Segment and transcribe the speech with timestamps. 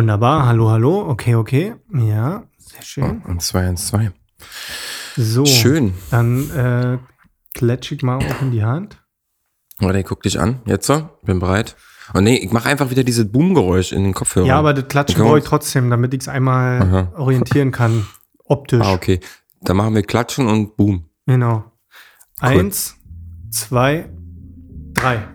[0.00, 1.74] Wunderbar, hallo, hallo, okay, okay.
[1.92, 3.20] Ja, sehr schön.
[3.20, 4.10] Und 2, 1, 2.
[5.14, 5.92] So, Schön.
[6.10, 6.96] dann äh,
[7.52, 8.96] klatsch ich mal auch in die Hand.
[9.78, 10.62] Warte, guck dich an.
[10.64, 11.06] Jetzt so?
[11.24, 11.76] Bin bereit.
[12.14, 14.48] Und nee, ich mache einfach wieder dieses Boomgeräusch in den Kopfhörern.
[14.48, 17.12] Ja, aber das Klatschen brauche ich trotzdem, damit ich es einmal Aha.
[17.18, 18.06] orientieren kann.
[18.44, 18.80] Optisch.
[18.82, 19.20] Ah, okay.
[19.60, 21.10] Dann machen wir Klatschen und Boom.
[21.26, 21.64] Genau.
[22.38, 22.96] Eins,
[23.50, 24.08] zwei,
[24.94, 25.28] drei.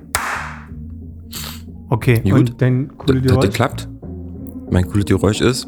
[1.87, 2.33] Okay, Gut.
[2.33, 3.87] und dein coole Das Geräusch?
[4.69, 5.67] Mein cooles Geräusch ist.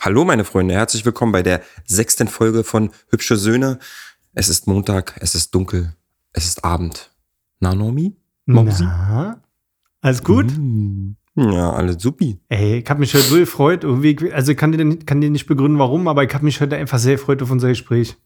[0.00, 3.78] Hallo meine Freunde, herzlich willkommen bei der sechsten Folge von Hübsche Söhne.
[4.34, 5.94] Es ist Montag, es ist dunkel,
[6.32, 7.10] es ist Abend.
[7.60, 8.16] Na, Nomi?
[8.46, 8.84] Momsi?
[8.84, 9.42] Na,
[10.00, 10.46] alles gut?
[10.56, 11.16] Mm.
[11.34, 12.38] Ja, alles supi.
[12.48, 13.84] Ey, ich habe mich heute so gefreut.
[13.84, 16.60] Irgendwie, also ich kann dir, nicht- kann dir nicht begründen, warum, aber ich habe mich
[16.60, 18.16] heute einfach sehr gefreut auf unser Gespräch.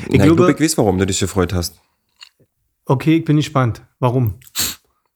[0.00, 1.80] Ich glaube, glaube, ich weiß, warum du dich gefreut hast.
[2.84, 3.82] okay, ich bin gespannt.
[4.00, 4.34] Warum?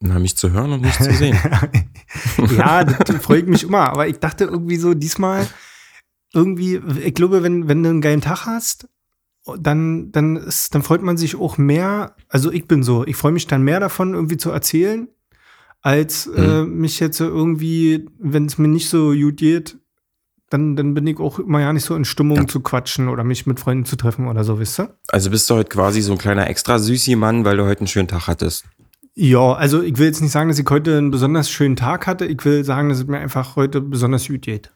[0.01, 1.37] Na, mich zu hören und mich zu sehen.
[2.57, 5.47] ja, das freut mich immer, aber ich dachte irgendwie so, diesmal
[6.33, 8.89] irgendwie, ich glaube, wenn, wenn du einen geilen Tag hast,
[9.59, 13.33] dann, dann, ist, dann freut man sich auch mehr, also ich bin so, ich freue
[13.33, 15.09] mich dann mehr davon, irgendwie zu erzählen,
[15.83, 19.79] als äh, mich jetzt irgendwie, wenn es mir nicht so gut geht,
[20.51, 23.47] dann, dann bin ich auch immer ja nicht so in Stimmung zu quatschen oder mich
[23.47, 24.97] mit Freunden zu treffen oder so, wisst ihr?
[25.09, 27.87] Also bist du heute quasi so ein kleiner extra süßi Mann, weil du heute einen
[27.87, 28.65] schönen Tag hattest.
[29.15, 32.27] Ja, also ich will jetzt nicht sagen, dass ich heute einen besonders schönen Tag hatte.
[32.27, 34.73] Ich will sagen, dass es mir einfach heute besonders gut geht.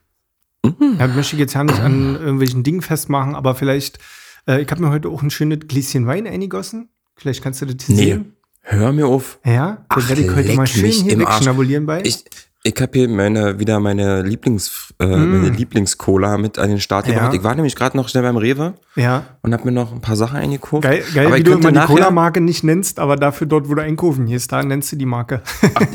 [0.64, 0.96] Mhm.
[0.98, 3.98] Ja, das möchte ich jetzt ja nicht an irgendwelchen Dingen festmachen, aber vielleicht,
[4.46, 6.88] äh, ich habe mir heute auch ein schönes Gläschen Wein eingegossen.
[7.16, 7.96] Vielleicht kannst du das Nee.
[7.96, 8.36] sehen.
[8.66, 9.38] Hör mir auf.
[9.44, 12.02] Ja, Ach, dann werde ich heute mal schön hier wegschnabulieren bei.
[12.02, 12.24] Ich,
[12.62, 17.10] ich habe hier meine, wieder meine, Lieblings, äh, meine Lieblingscola mit an den Start Mm.
[17.10, 17.14] Ja.
[17.16, 17.34] gebracht.
[17.34, 20.16] Ich war nämlich gerade noch schnell beim Rewe ja, und habe mir noch ein paar
[20.16, 20.82] Sachen eingekauft.
[20.82, 23.82] geil, geil aber wie du immer die Cola-Marke nicht nennst, aber dafür dort, wo du
[23.82, 25.42] einkaufen gehst, da nennst du die Marke.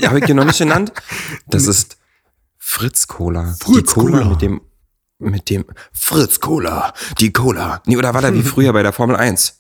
[0.06, 0.94] habe ich dir noch nicht genannt?
[1.48, 1.98] Das ist
[2.60, 3.56] Fritz Cola.
[3.68, 4.30] die Fritz Cola Cola.
[4.30, 4.62] mit dem,
[5.18, 6.94] mit dem Fritz Cola.
[7.18, 7.82] Die Cola.
[7.88, 9.59] Nee, oder war da wie früher bei der Formel 1?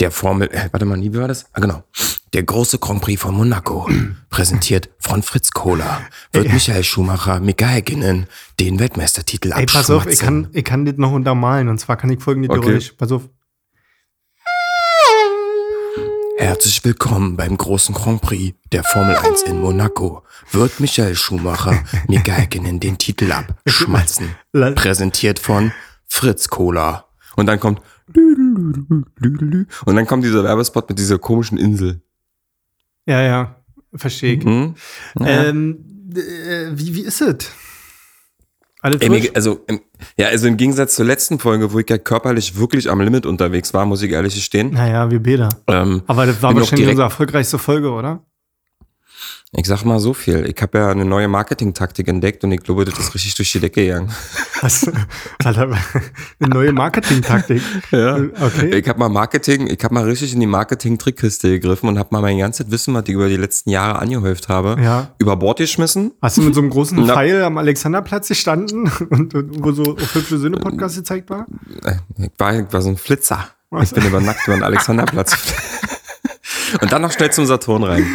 [0.00, 1.44] Der Formel, äh, warte mal, wie war das?
[1.52, 1.84] Ah, genau.
[2.32, 3.86] Der große Grand Prix von Monaco,
[4.30, 6.00] präsentiert von Fritz Cola,
[6.32, 8.26] wird Michael Schumacher Michaelginnen
[8.58, 10.44] den Weltmeistertitel Ey, pass auf, ich abschmatzen.
[10.44, 12.66] kann, ich kann das noch untermalen und zwar kann ich folgendes Okay.
[12.66, 12.94] Geräusch.
[12.96, 13.28] Pass auf.
[16.38, 20.22] Herzlich willkommen beim großen Grand Prix der Formel 1 in Monaco.
[20.52, 24.34] Wird Michael Schumacher Michaelginnen den Titel abschmatzen.
[24.52, 25.72] Präsentiert von
[26.06, 27.04] Fritz Cola.
[27.36, 27.82] Und dann kommt
[28.16, 32.02] und dann kommt dieser Werbespot mit dieser komischen Insel.
[33.06, 33.56] Ja, ja,
[33.94, 34.44] verstehe ich.
[34.44, 34.74] Hm?
[35.18, 35.26] Ja.
[35.26, 37.50] Ähm, äh, wie, wie ist es?
[38.82, 39.80] Alles Ey, also, im-
[40.16, 43.74] ja, also im Gegensatz zur letzten Folge, wo ich ja körperlich wirklich am Limit unterwegs
[43.74, 44.70] war, muss ich ehrlich gestehen.
[44.72, 45.50] Naja, wir Bäder.
[45.66, 48.24] Ähm, Aber das war wahrscheinlich unsere erfolgreichste Folge, oder?
[49.52, 50.46] Ich sag mal so viel.
[50.46, 53.58] Ich habe ja eine neue Marketingtaktik entdeckt und ich glaube, das ist richtig durch die
[53.58, 54.08] Decke gegangen.
[54.60, 54.88] Was?
[55.44, 55.70] Alter,
[56.38, 57.60] eine neue Marketing-Taktik.
[57.90, 58.16] Ja.
[58.16, 58.76] Okay.
[58.78, 62.20] Ich habe mal Marketing, ich habe mal richtig in die Marketing-Trickkiste gegriffen und habe mal
[62.22, 65.10] mein ganzes Wissen, was ich über die letzten Jahre angehäuft habe, Ja.
[65.18, 66.12] über Bord geschmissen.
[66.22, 69.96] Hast du mit so einem großen Na- Pfeil am Alexanderplatz gestanden und, und wo so
[69.96, 71.46] auf hübsche Söhne Podcast gezeigt war?
[71.84, 73.48] Äh, Ich war, ich war so ein Flitzer.
[73.82, 75.36] Ich bin über nackt über den Alexanderplatz.
[76.80, 78.06] und dann noch schnell zum Saturn rein.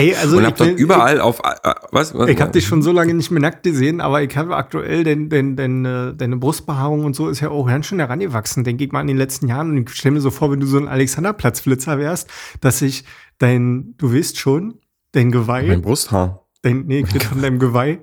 [0.00, 2.14] Ey, also Und ich, hab bin- überall auf, äh, was?
[2.14, 4.56] was Ich, ich habe dich schon so lange nicht mehr nackt gesehen, aber ich habe
[4.56, 8.84] aktuell dein, dein, deine, deine Brustbehaarung und so ist ja auch ganz schön herangewachsen, denke
[8.84, 9.70] ich mal, in den letzten Jahren.
[9.70, 12.28] Und ich stelle mir so vor, wenn du so ein Alexanderplatzflitzer wärst,
[12.60, 13.04] dass sich
[13.38, 14.74] dein, du weißt schon,
[15.12, 16.46] dein Geweih, Mein Brusthaar.
[16.62, 18.00] dein, nee, ich von deinem Geweih,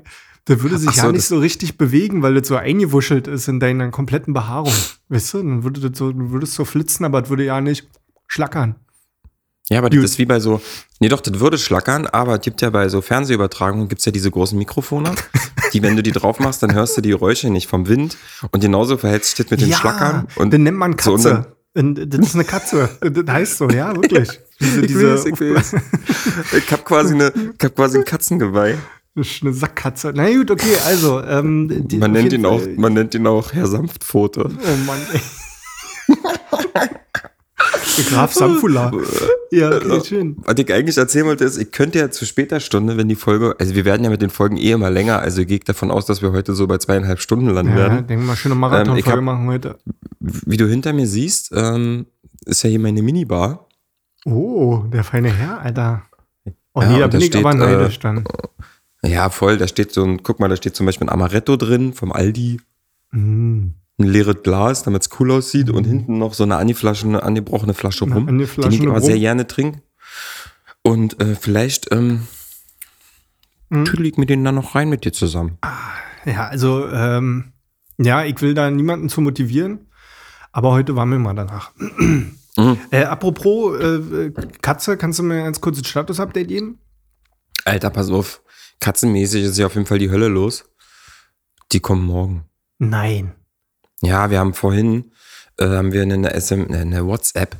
[0.47, 3.47] der würde sich so, ja nicht das- so richtig bewegen, weil das so eingewuschelt ist
[3.47, 4.71] in deiner kompletten Behaarung.
[5.09, 7.87] Weißt du, dann würde das so, du würdest so flitzen, aber es würde ja nicht
[8.27, 8.75] schlackern.
[9.69, 10.03] Ja, aber Gut.
[10.03, 10.61] das ist wie bei so,
[10.99, 14.31] nee doch, das würde schlackern, aber es gibt ja bei so Fernsehübertragungen, gibt's ja diese
[14.31, 15.11] großen Mikrofone,
[15.73, 18.17] die, wenn du die drauf machst, dann hörst du die Geräusche nicht vom Wind
[18.51, 20.27] und genauso verhält sich das mit den Schlackern.
[20.35, 21.53] Und den nennt man so, Katze.
[21.75, 22.89] Und das ist eine Katze.
[23.01, 24.29] Das heißt so, ja, wirklich.
[24.59, 25.75] Diese, Ich diese, weiß, ich weiß.
[26.57, 28.75] Ich hab quasi eine, ich hab quasi ein Katzengeweih.
[29.13, 30.11] Das ist eine Sackkatze.
[30.15, 31.21] Na gut, okay, also.
[31.21, 34.45] Ähm, die- Man nennt ihn auch, man nennt ihn auch Herr Sanftpfote.
[34.49, 35.21] Oh Mann, ey.
[38.03, 38.91] Graf Samfula.
[39.51, 40.35] Ja, okay, schön.
[40.39, 43.55] Was ich eigentlich erzählen wollte, ist, ich könnte ja zu später Stunde, wenn die Folge,
[43.59, 46.05] also wir werden ja mit den Folgen eh immer länger, also ich gehe davon aus,
[46.05, 48.07] dass wir heute so bei zweieinhalb Stunden landen Ja, werden.
[48.07, 49.77] denke mal, schöne Ähm, ich Marathonfolge hab- machen heute.
[50.19, 52.05] Wie du hinter mir siehst, ähm,
[52.45, 53.67] ist ja hier meine Minibar.
[54.25, 56.03] Oh, der feine Herr, Alter.
[56.73, 58.23] Oh Ja, nee, da bin ich steht, aber äh, neidisch dann.
[59.03, 61.93] Ja, voll, da steht so ein, guck mal, da steht zum Beispiel ein Amaretto drin
[61.93, 62.59] vom Aldi.
[63.11, 63.67] Mm.
[63.99, 67.73] Ein leeres Glas, damit es cool aussieht und hinten noch so eine Aniflasche, eine angebrochene
[67.73, 69.81] Flasche Eine rum, Aniflasche die ich aber sehr gerne trinke.
[70.83, 72.27] Und äh, vielleicht ähm,
[73.69, 73.85] Mhm.
[73.85, 75.57] tüdel ich mir den dann noch rein mit dir zusammen.
[76.25, 77.51] Ja, also, ähm,
[77.97, 79.91] ja, ich will da niemanden zu motivieren,
[80.51, 81.71] aber heute waren wir mal danach.
[82.91, 86.79] Äh, apropos äh, Katze, kannst du mir ganz kurz ein Status-Update geben?
[87.65, 88.41] Alter, pass auf.
[88.79, 90.65] Katzenmäßig ist ja auf jeden Fall die Hölle los.
[91.71, 92.45] Die kommen morgen.
[92.79, 93.33] Nein.
[94.01, 95.11] Ja, wir haben vorhin,
[95.57, 97.55] äh, haben wir eine, SM, eine WhatsApp,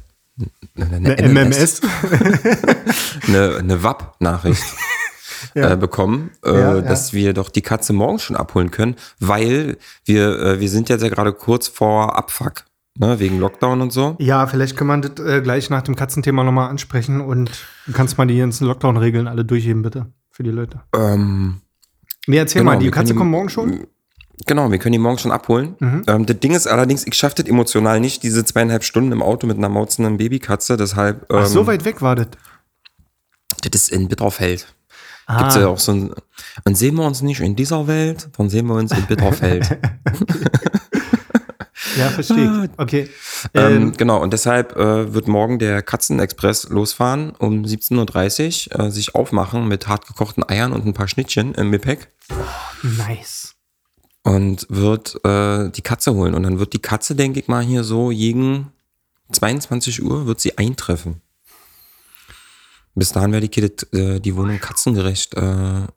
[0.75, 1.81] eine, Eine MMS?
[3.27, 4.63] eine, eine WAP-Nachricht
[5.53, 5.73] Ja.
[5.73, 6.81] äh, bekommen, äh, Ja, ja.
[6.81, 11.01] dass wir doch die Katze morgen schon abholen können, weil wir, äh, wir sind jetzt
[11.03, 12.63] ja gerade kurz vor Abfuck,
[12.97, 14.15] ne, wegen Lockdown und so.
[14.19, 17.51] Ja, vielleicht kann man das äh, gleich nach dem Katzenthema nochmal ansprechen und
[17.85, 20.81] du kannst mal die ganzen Lockdown-Regeln alle durchheben, bitte, für die Leute.
[20.95, 21.61] Ähm,
[22.29, 23.87] Nee, erzähl Genau, mal, die wir können Katze kommt morgen schon?
[24.45, 25.75] Genau, wir können die morgen schon abholen.
[25.79, 26.03] Mhm.
[26.07, 29.47] Ähm, das Ding ist allerdings, ich schaffe das emotional nicht, diese zweieinhalb Stunden im Auto
[29.47, 30.77] mit einer mauzenden Babykatze.
[30.77, 32.27] Deshalb, ähm, Ach, so weit weg war das.
[33.63, 34.67] das ist in Bitterfeld.
[35.25, 36.13] Ah, Gibt's ja auch so ein,
[36.63, 39.69] und sehen wir uns nicht in dieser Welt, dann sehen wir uns in Bitterfeld.
[41.97, 42.69] ja, verstehe ich.
[42.77, 43.09] Okay.
[43.53, 48.91] ähm, Ähm, genau, und deshalb äh, wird morgen der Katzenexpress losfahren um 17.30 Uhr, äh,
[48.91, 52.07] sich aufmachen mit hartgekochten Eiern und ein paar Schnittchen im Gepäck
[52.83, 53.56] nice.
[54.27, 56.33] Und wird äh, die Katze holen.
[56.33, 58.71] Und dann wird die Katze, denke ich mal, hier so gegen
[59.31, 61.21] 22 Uhr wird sie eintreffen.
[62.93, 65.41] Bis dahin werde ich hier äh, die Wohnung katzengerecht äh,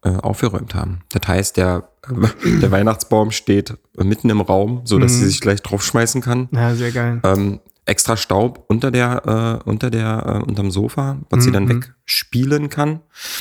[0.04, 1.00] äh, aufgeräumt haben.
[1.08, 5.60] Das heißt, der, äh, der Weihnachtsbaum steht mitten im Raum, so dass sie sich gleich
[5.62, 6.48] draufschmeißen kann.
[6.52, 7.20] Ja, sehr geil.
[7.24, 11.84] Ähm, extra Staub unter der, äh, unter der, äh, unterm Sofa, was sie dann Mhm.
[12.04, 13.00] wegspielen kann.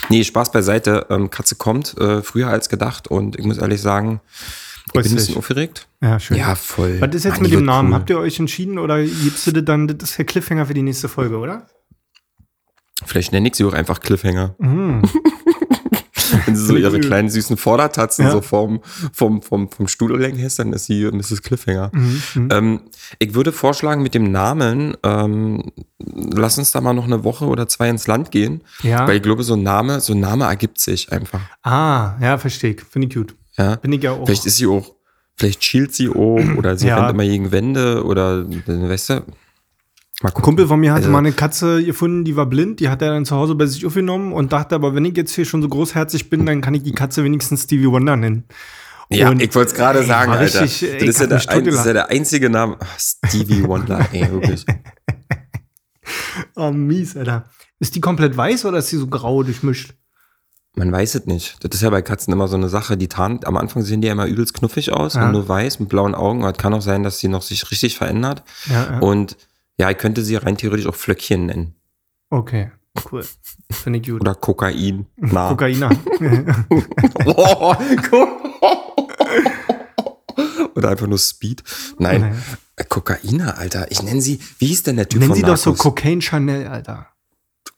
[0.10, 1.06] Nee, Spaß beiseite.
[1.10, 4.22] Ähm, Katze kommt äh, früher als gedacht und ich muss ehrlich sagen,
[4.98, 5.88] ich bin ein bisschen aufgeregt.
[6.02, 6.38] Ja, schön.
[6.38, 7.00] Ja, voll.
[7.02, 7.90] Was ist jetzt Mann, mit dem Namen?
[7.90, 7.96] cool.
[7.96, 10.82] Habt ihr euch entschieden oder gibst du das dann, das ist der Cliffhanger für die
[10.84, 11.68] nächste Folge, oder?
[13.06, 14.56] Vielleicht nenne ich sie auch einfach Cliffhanger.
[14.60, 15.04] Mhm.
[16.46, 18.32] Wenn sie so ihre kleinen süßen Vordertatzen Ja.
[18.32, 18.82] so vom,
[19.14, 21.42] vom, vom, vom Stuhl hängt, dann ist sie Mrs.
[21.42, 21.90] Cliffhanger.
[21.94, 22.22] Mhm.
[22.36, 22.50] Mhm.
[22.52, 22.82] Ähm,
[23.18, 27.68] ich würde vorschlagen, mit dem Namen, ähm, lass uns da mal noch eine Woche oder
[27.68, 28.62] zwei ins Land gehen.
[28.84, 29.08] Ja.
[29.08, 31.42] Weil ich glaube, so ein Name, so ein Name ergibt sich einfach.
[31.64, 32.82] Ah, ja, verstehe ich.
[32.84, 33.36] Finde ich gut.
[33.60, 33.76] Ja.
[33.76, 34.26] Bin ich ja auch.
[34.26, 34.96] Vielleicht ist sie auch,
[35.36, 36.98] vielleicht schielt sie auch oder sie Ja.
[37.00, 39.14] rennt immer gegen Wände oder, weißt du,
[40.22, 40.42] mal Ein.
[40.42, 43.10] Kumpel von mir hatte Also- mal eine Katze gefunden, die war blind, die hat er
[43.12, 45.68] dann zu Hause bei sich aufgenommen und dachte, aber wenn ich jetzt hier schon so
[45.70, 48.46] großherzig bin, dann kann ich die Katze wenigstens Stevie Wonder nennen.
[49.12, 50.62] Ja, Und- ich wollte es gerade sagen, Alter.
[50.62, 52.78] richtig, das, ist ja der, ein, das ist ja der einzige Name.
[52.80, 54.66] Ach, Stevie Wonder, ey, wirklich.
[56.56, 57.46] Oh, mies, Alter.
[57.80, 59.94] Ist die komplett weiß oder ist die so grau durchmischt?
[60.76, 61.58] Man weiß es nicht.
[61.64, 62.96] Das ist ja bei Katzen immer so eine Sache.
[62.96, 65.26] Die tarnt, am Anfang sehen die ja immer übelst knuffig aus Ja.
[65.26, 66.44] und nur weiß mit blauen Augen.
[66.44, 68.44] Aber es kann auch sein, dass sie noch sich richtig verändert.
[68.68, 69.00] Ja, ja.
[69.00, 69.36] Und
[69.78, 71.76] ja, ich könnte sie rein theoretisch auch Flöckchen nennen.
[72.30, 72.72] Okay,
[73.12, 73.26] cool.
[73.72, 74.22] Finde ich gut.
[74.22, 75.08] Oder Kokain.
[75.18, 75.50] Na.
[75.50, 75.90] Kokainer.
[77.26, 77.76] Oh,
[80.76, 81.64] Oder einfach nur Speed.
[81.98, 82.36] Nein,
[82.78, 83.92] äh, Kokainer, Alter.
[83.92, 85.84] Ich nenne sie, wie hieß denn der Typ Nennen von sie doch so Narcos?
[85.84, 87.08] Cocaine Chanel, Alter.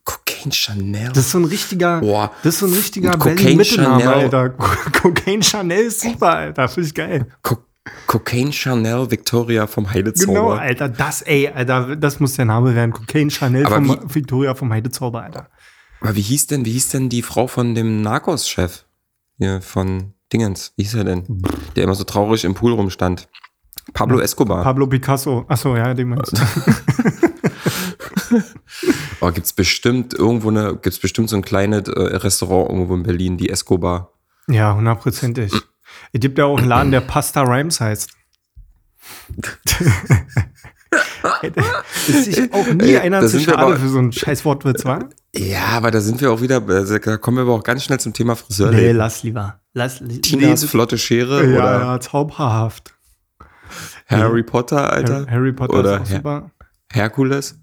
[0.04, 1.08] Cocaine Chanel.
[1.08, 2.32] Das ist so ein richtiger, Boah.
[2.42, 4.18] das ist so ein richtiger Cocaine Berlin-Mittelname, Chanel.
[4.24, 4.50] Alter.
[4.50, 6.68] Co- Cocaine Chanel ist super, Alter.
[6.68, 7.26] Finde ich geil.
[7.42, 7.58] Co
[8.06, 10.32] Cocaine Chanel Victoria vom Heidezauber.
[10.32, 10.88] Genau, Alter.
[10.88, 12.92] Das, ey, Alter, das muss der Name werden.
[12.92, 15.48] Cocaine Chanel Aber vom wie- Victoria vom Heidezauber, Alter.
[16.00, 18.84] Aber wie hieß denn, wie hieß denn die Frau von dem Narcos-Chef?
[19.38, 20.72] Hier von Dingens.
[20.76, 21.42] Wie hieß er denn?
[21.76, 23.28] Der immer so traurig im Pool rumstand.
[23.94, 24.62] Pablo Escobar.
[24.62, 25.44] Pablo Picasso.
[25.48, 26.42] Achso, ja, den meinst du.
[29.20, 33.36] oh, gibt's bestimmt irgendwo eine, gibt's bestimmt so ein kleines äh, Restaurant irgendwo in Berlin,
[33.36, 34.12] die Escobar.
[34.48, 35.52] Ja, hundertprozentig.
[36.12, 38.10] Es gibt ja auch einen Laden, der Pasta Rhymes heißt.
[42.08, 45.00] ist sich auch nie Ey, einer zu schade aber- für so einen scheiß Wortwitz, wa?
[45.34, 47.98] Ja, aber da sind wir auch wieder, äh, da kommen wir aber auch ganz schnell
[48.00, 48.70] zum Thema Friseur.
[48.70, 49.60] Nee, lass lieber.
[49.72, 52.94] Lass lieber- flotte Schere ja, oder ja, zauberhaft.
[54.06, 55.26] Harry Potter, Alter.
[55.30, 56.50] Harry Potter oder ist auch Her super.
[56.92, 57.58] Herkules.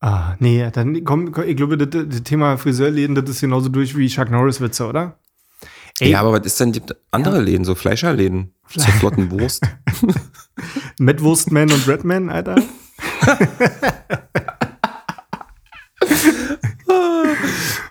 [0.00, 3.96] Ah, nee, dann komm, komm, ich glaube, das, das Thema Friseurläden, das ist genauso durch
[3.96, 5.18] wie Chuck Norris-Witze, oder?
[5.98, 8.52] Ey, Ja, aber was ist denn die andere Läden, so Fleischerläden?
[8.68, 9.62] Zur flotten Wurst.
[10.98, 12.56] Matt Wurstman und Redman, Alter.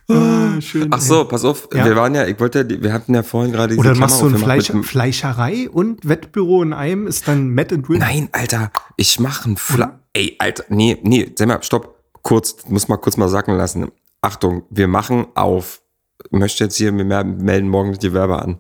[0.10, 0.88] ah, schön.
[0.92, 1.86] Ach so, pass auf, Ja.
[1.86, 4.26] wir waren ja, ich wollte, ja- wir hatten ja vorhin gerade diese Oder machst du
[4.28, 8.00] ein Klammer aufgemacht Fleisch, mit Fleischerei und Wettbüro in einem ist dann Matt and Rin?
[8.00, 12.88] Nein, Alter, ich mache ein Fla Ey, Alter, nee, nee, sag mal, stopp, kurz, muss
[12.88, 13.92] mal kurz mal sacken lassen.
[14.22, 15.82] Achtung, wir machen auf.
[16.26, 18.60] Ich möchte jetzt hier mir mehr melden morgen die Werbe an.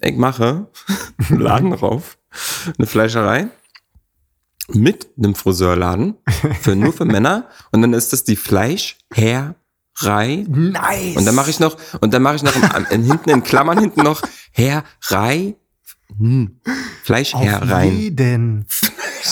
[0.00, 0.66] Ich mache
[1.30, 2.18] einen Laden drauf.
[2.78, 3.48] eine Fleischerei
[4.68, 6.14] mit einem Friseurladen
[6.60, 9.54] für nur für Männer und dann ist das die Fleischherrei
[10.48, 11.16] Nice.
[11.16, 13.78] und dann mache ich noch und dann mache ich noch im, im, hinten in Klammern
[13.78, 15.56] hinten noch Herrei
[16.16, 16.72] hm, Auf
[17.04, 17.98] Fleischherrein.
[17.98, 18.66] jeden.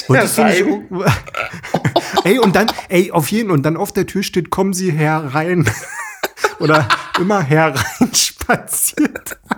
[0.09, 0.65] Und das finde ich,
[2.25, 5.69] ey, und dann, ey, auf jeden, und dann auf der Tür steht, kommen Sie herein.
[6.59, 9.39] Oder immer herein spaziert.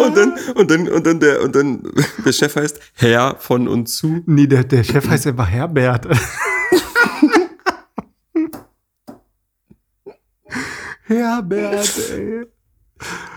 [0.00, 1.82] Und dann und dann und dann der und dann
[2.24, 4.22] der Chef heißt Herr von und zu.
[4.26, 6.08] Nee, der, der Chef heißt einfach Herbert.
[11.02, 12.46] Herbert, ey.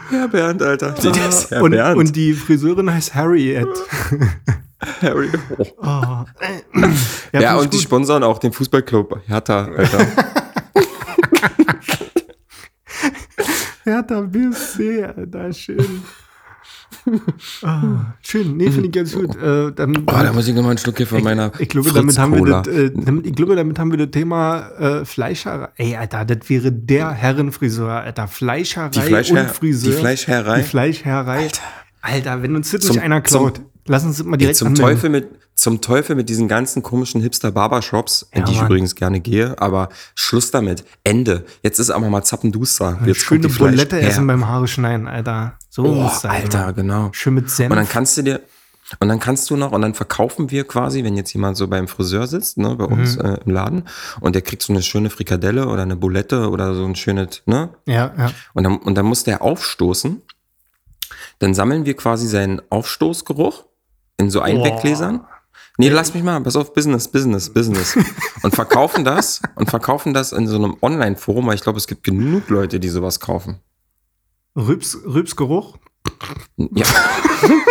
[0.10, 0.92] Herr Bernd, Alter.
[0.92, 1.98] Die ist Herr und, Bernd.
[1.98, 3.68] und die Friseurin heißt Harriet.
[5.02, 5.30] Harry.
[5.78, 6.24] Oh.
[7.34, 7.84] Ja, Ja, und die gut.
[7.84, 10.08] sponsern auch den Fußballclub Hertha, Alter.
[13.84, 16.04] Hertha BSC, Alter, schön.
[17.64, 19.36] Ah, schön, nee, finde ich ganz gut.
[19.36, 22.18] Äh, dann, Oh, da muss ich nochmal einen Schluck hier von meiner ich glaube, damit
[22.18, 25.70] haben wir das, äh, damit, ich glaube, damit haben wir das Thema äh, Fleischerei.
[25.78, 28.28] Ey, Alter, das wäre der Herrenfriseur, Alter.
[28.28, 29.92] Fleischerei Die Fleischher- und Friseur.
[29.94, 30.58] die Fleischherrei?
[30.60, 31.38] Die Fleischherei.
[31.44, 31.62] Alter.
[32.02, 34.68] Alter, wenn uns das Zum- nicht einer klaut, lass uns das mal Ey, direkt zum
[34.70, 34.90] anmelden.
[34.96, 38.68] Teufel mit zum Teufel mit diesen ganzen komischen Hipster Barbershops, in Ja, die ich Mann.
[38.68, 40.86] übrigens gerne gehe, aber Schluss damit.
[41.04, 41.46] Ende.
[41.64, 43.00] Jetzt ist aber mal Zappenduster.
[43.06, 45.58] Jetzt Schöne Bulette essen beim Haare schneiden, Alter.
[45.70, 46.44] So Oh, muss sein.
[46.44, 46.76] Alter, Mann.
[46.76, 47.10] genau.
[47.12, 47.72] Schön mit Senf.
[47.72, 48.42] Und dann kannst du dir
[49.00, 51.90] und dann kannst du noch und dann verkaufen wir quasi, wenn jetzt jemand so beim
[51.90, 53.26] Friseur sitzt, ne, bei uns Mhm.
[53.26, 53.84] äh, im Laden
[54.22, 57.70] und der kriegt so eine schöne Frikadelle oder eine Bulette oder so ein schönes, ne?
[57.86, 58.32] ja, ja.
[58.54, 60.22] Und dann, und dann muss der aufstoßen.
[61.40, 63.66] Dann sammeln wir quasi seinen Aufstoßgeruch
[64.18, 65.26] in so Einweggläsern.
[65.78, 67.96] Nee, lass mich mal, pass auf, Business, Business, Business.
[68.42, 72.04] Und verkaufen das und verkaufen das in so einem Online-Forum, weil ich glaube, es gibt
[72.04, 73.60] genug Leute, die sowas kaufen.
[74.56, 75.78] Rübs, Rübsgeruch.
[76.58, 76.86] Ja,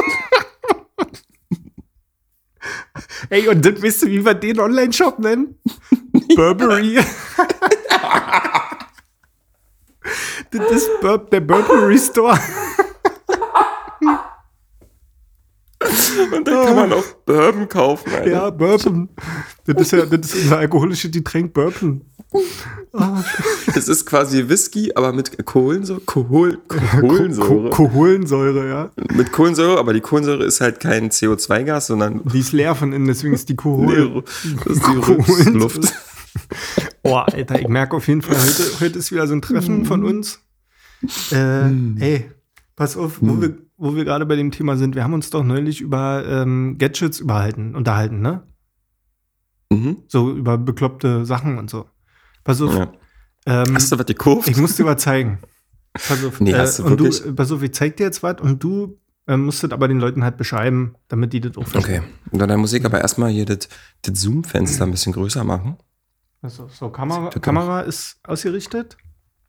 [3.28, 5.58] Ey, und das wisst ihr, wie wir den Online-Shop nennen?
[6.36, 6.94] Burberry.
[10.50, 12.38] das ist Bur der Burberry Store.
[16.34, 18.30] Und dann kann man auch Bourbon kaufen, Alter.
[18.30, 19.08] Ja, Bourbon.
[19.66, 22.02] Das ist ja das ist unser alkoholisches Getränk Bourbon.
[23.74, 26.00] Das ist quasi Whisky, aber mit Kohlensäure.
[26.06, 27.70] Kohol, Kohlensäure.
[27.70, 28.90] Ko- Kohlensäure, ja.
[29.14, 33.06] mit Kohlensäure, aber die Kohlensäure ist halt kein CO2-Gas, sondern Die ist leer von innen,
[33.06, 34.22] deswegen ist die Kohol.
[34.64, 35.92] das ist die Rückluft.
[37.02, 40.04] Oh, Alter, ich merke auf jeden Fall, heute, heute ist wieder so ein Treffen von
[40.04, 40.40] uns.
[41.30, 42.30] Äh, ey,
[42.74, 44.94] pass auf, wo wir, wo wir gerade bei dem Thema sind.
[44.94, 48.42] Wir haben uns doch neulich über ähm, Gadgets überhalten, unterhalten, ne?
[49.70, 49.98] Mhm.
[50.08, 51.86] So über bekloppte Sachen und so.
[52.44, 52.92] Pass auf, Ja.
[53.46, 54.48] ähm, Hast du was gekauft?
[54.48, 55.38] ich muss dir was zeigen.
[56.08, 57.22] Pass auf, Nee, hast du und wirklich?
[57.22, 59.98] du, pass auf, ich zeig dir jetzt was und du ähm, musst das aber den
[59.98, 62.02] Leuten halt beschreiben, damit die das auch verstehen.
[62.04, 62.12] Okay.
[62.32, 63.68] Und dann muss ich aber erstmal hier das,
[64.02, 65.76] das Zoom-Fenster ein bisschen größer machen.
[66.42, 67.30] Auf, so, Kamera.
[67.30, 68.96] Kamera ist ausgerichtet.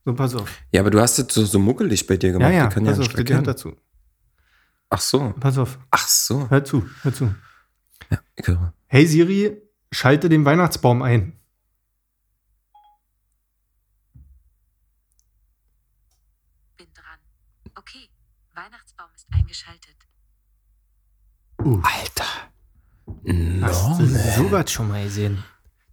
[0.06, 0.50] So, pass auf.
[0.72, 2.54] Ja, aber du hast das so, so muckelig bei dir Ja, gemacht.
[2.54, 3.74] ja, Die kann ja pass auf, nicht das gehört dazu.
[4.90, 5.34] Ach so.
[5.40, 6.50] Pass auf, Ach so.
[6.50, 7.36] hör zu, hör zu.
[8.10, 8.74] Ja, ich höre.
[8.88, 11.38] Hey Siri, schalte den Weihnachtsbaum ein.
[16.78, 17.20] Bin dran.
[17.76, 18.10] Okay,
[18.54, 19.96] Weihnachtsbaum ist eingeschaltet.
[21.60, 22.52] Alter.
[23.62, 25.44] Hast du sowas schon mal gesehen?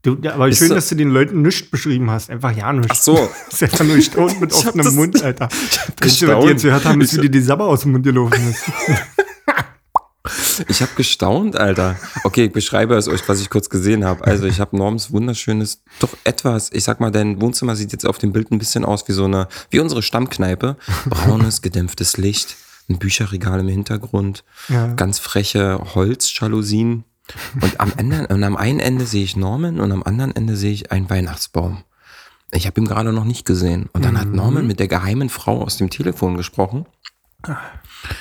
[0.04, 2.30] Du, ja, aber Ist schön, so- dass du den Leuten nichts beschrieben hast.
[2.30, 2.90] Einfach ja nichts.
[2.90, 3.28] Ach so.
[3.50, 5.48] Ist einfach nur Staunen mit offenem Mund, Alter.
[5.70, 6.48] Ich hab gestaunt.
[6.50, 8.62] jetzt gehört haben, dass Ich- wie dir die Sabber aus dem Mund gelaufen ist.
[10.68, 11.96] Ich habe gestaunt, Alter.
[12.24, 14.24] Okay, ich beschreibe es euch, was ich kurz gesehen habe.
[14.24, 18.16] Also ich habe Norms wunderschönes, doch etwas, ich sag mal, dein Wohnzimmer sieht jetzt auf
[18.16, 20.76] dem Bild ein bisschen aus wie so eine, wie unsere Stammkneipe.
[21.10, 22.56] Braunes, gedämpftes Licht,
[22.88, 24.94] ein Bücherregal im Hintergrund, Ja.
[24.94, 27.04] ganz freche Holzjalousien.
[27.60, 30.72] Und am Ende, und am einen Ende sehe ich Norman und am anderen Ende sehe
[30.72, 31.84] ich einen Weihnachtsbaum.
[32.52, 33.88] Ich habe ihn gerade noch nicht gesehen.
[33.92, 34.36] Und dann hat Mhm.
[34.36, 36.86] Norman mit der geheimen Frau aus dem Telefon gesprochen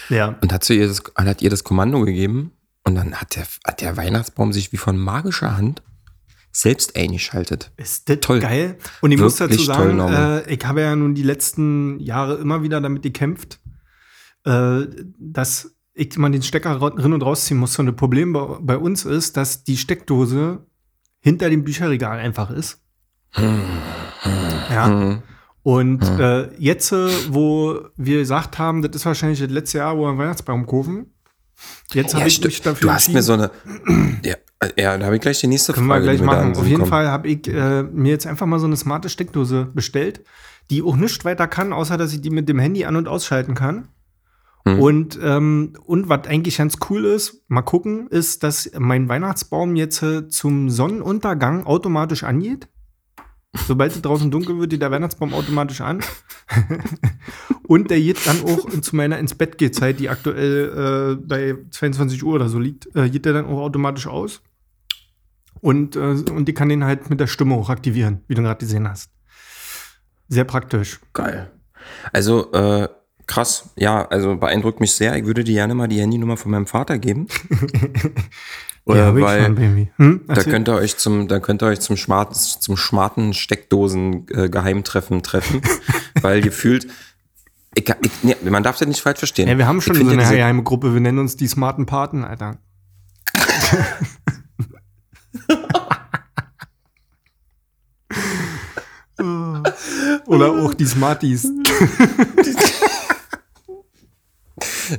[0.09, 0.35] Ja.
[0.41, 2.51] und hat, ihr das, hat ihr das Kommando gegeben.
[2.85, 5.81] Und dann hat der, hat der Weihnachtsbaum sich wie von magischer Hand
[6.51, 7.71] selbst eingeschaltet.
[7.77, 8.39] Ist das Toll.
[8.39, 8.77] geil?
[9.01, 10.39] Und ich muss dazu Wirklich toll, sagen, Norman.
[10.45, 13.59] äh, ich habe ja nun die letzten Jahre immer wieder damit gekämpft,
[14.45, 14.81] äh,
[15.17, 17.77] dass ich mal den Stecker drin und rausziehen muss.
[17.79, 20.65] Und das Problem bei, bei uns ist, dass die Steckdose
[21.19, 22.81] hinter dem Bücherregal einfach ist.
[24.69, 25.19] Ja.
[25.63, 30.01] Und äh, jetzt, äh, wo wir gesagt haben, das ist wahrscheinlich das letzte Jahr, wo
[30.01, 31.13] wir einen Weihnachtsbaum kaufen.
[31.93, 33.51] Jetzt habe Ja, ich mich dafür du hast mir so eine.
[34.25, 34.35] Ja,
[34.77, 36.05] ja da habe ich gleich die nächste Können wir Frage.
[36.05, 36.59] gleich mir da in machen.
[36.61, 36.85] Auf jeden.
[36.85, 40.21] Fall habe ich äh, mir jetzt einfach mal so eine smarte Steckdose bestellt,
[40.69, 43.55] die auch nichts weiter kann, außer dass ich die mit dem Handy an- und ausschalten
[43.55, 43.87] kann.
[44.65, 44.79] Hm.
[44.79, 50.01] Und, ähm, und was eigentlich ganz cool ist, mal gucken, ist, dass mein Weihnachtsbaum jetzt
[50.01, 52.69] äh, zum Sonnenuntergang automatisch angeht.
[53.67, 56.01] Sobald es draußen dunkel wird, geht der Weihnachtsbaum automatisch an.
[57.67, 61.55] und der geht dann auch zu meiner ins Bett geht Zeit, die aktuell äh, bei
[61.69, 64.41] 22 Uhr oder so liegt, äh, geht der dann auch automatisch aus.
[65.61, 68.59] Und, äh, und die kann den halt mit der Stimme auch aktivieren, wie du gerade
[68.59, 69.11] gesehen hast.
[70.29, 70.99] Sehr praktisch.
[71.13, 71.51] Geil.
[72.11, 72.87] Also, äh,
[73.27, 73.69] krass.
[73.75, 75.15] Ja, also beeindruckt mich sehr.
[75.17, 77.27] Ich würde dir gerne mal die Handynummer von meinem Vater geben.
[78.85, 79.87] Ich weil.
[79.95, 80.25] Hm?
[80.27, 84.49] da könnt ihr euch zum, da könnt ihr euch zum Schmarten, zum schmarten Steckdosen äh,
[84.49, 85.61] Geheimtreffen treffen,
[86.21, 86.87] weil gefühlt,
[87.75, 89.47] ich, ich, nee, man darf das nicht falsch verstehen.
[89.47, 90.93] Ja, wir haben schon so eine geheime Gruppe.
[90.93, 92.57] Wir nennen uns die smarten Paten, Alter.
[100.25, 101.47] Oder auch die Smarties.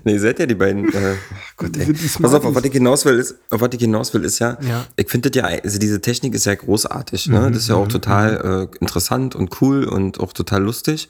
[0.05, 0.93] Nee, seid ja die beiden.
[0.93, 1.15] Äh,
[1.57, 1.93] Gott, ey.
[1.93, 4.59] Pass auf, auf was ich hinaus will, ist, auf was ich hinaus will, ist ja,
[4.61, 4.87] Ja.
[4.97, 7.51] ich finde ja, also diese Technik ist ja großartig, ne?
[7.51, 11.09] Das ist ja auch total äh, interessant und cool und auch total lustig.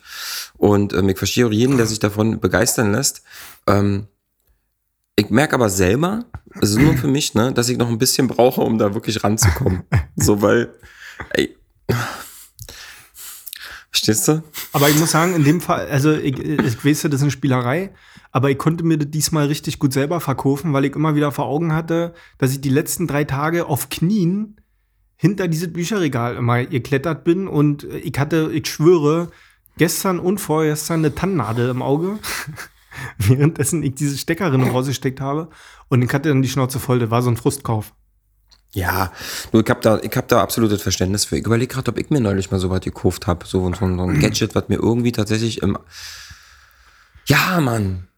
[0.57, 3.23] Und ähm, ich verstehe auch jeden, der sich davon begeistern lässt.
[3.67, 4.07] Ähm,
[5.17, 6.25] ich merke aber selber,
[6.61, 9.83] also nur für mich, ne, dass ich noch ein bisschen brauche, um da wirklich ranzukommen.
[10.17, 10.73] so, weil,
[11.31, 11.57] ey,
[13.95, 14.43] verstehst du?
[14.73, 17.31] Aber ich muss sagen, in dem Fall, also ich, ich weiß ja, das ist eine
[17.31, 17.95] Spielerei,
[18.33, 21.47] aber ich konnte mir das diesmal richtig gut selber verkaufen, weil ich immer wieder vor
[21.47, 24.61] Augen hatte, dass ich die letzten drei Tage auf Knien
[25.17, 29.31] hinter dieses Bücherregal immer geklettert bin und ich hatte, ich schwöre,
[29.79, 32.19] gestern und vorgestern eine Tannennadel im Auge,
[33.19, 35.51] währenddessen ich diese Steckerin rausgesteckt habe
[35.89, 37.95] und ich hatte dann die Schnauze voll, das war so ein Frustkauf.
[38.75, 39.13] Ja,
[39.53, 41.39] du, ich hab da, ich hab da absolutes Verständnis für.
[41.39, 43.47] Ich überlege gerade, ob ich mir neulich mal so was gekauft habe.
[43.47, 45.79] So, so, so ein Gadget, was mir irgendwie tatsächlich im.
[47.27, 48.09] Ja, Mann.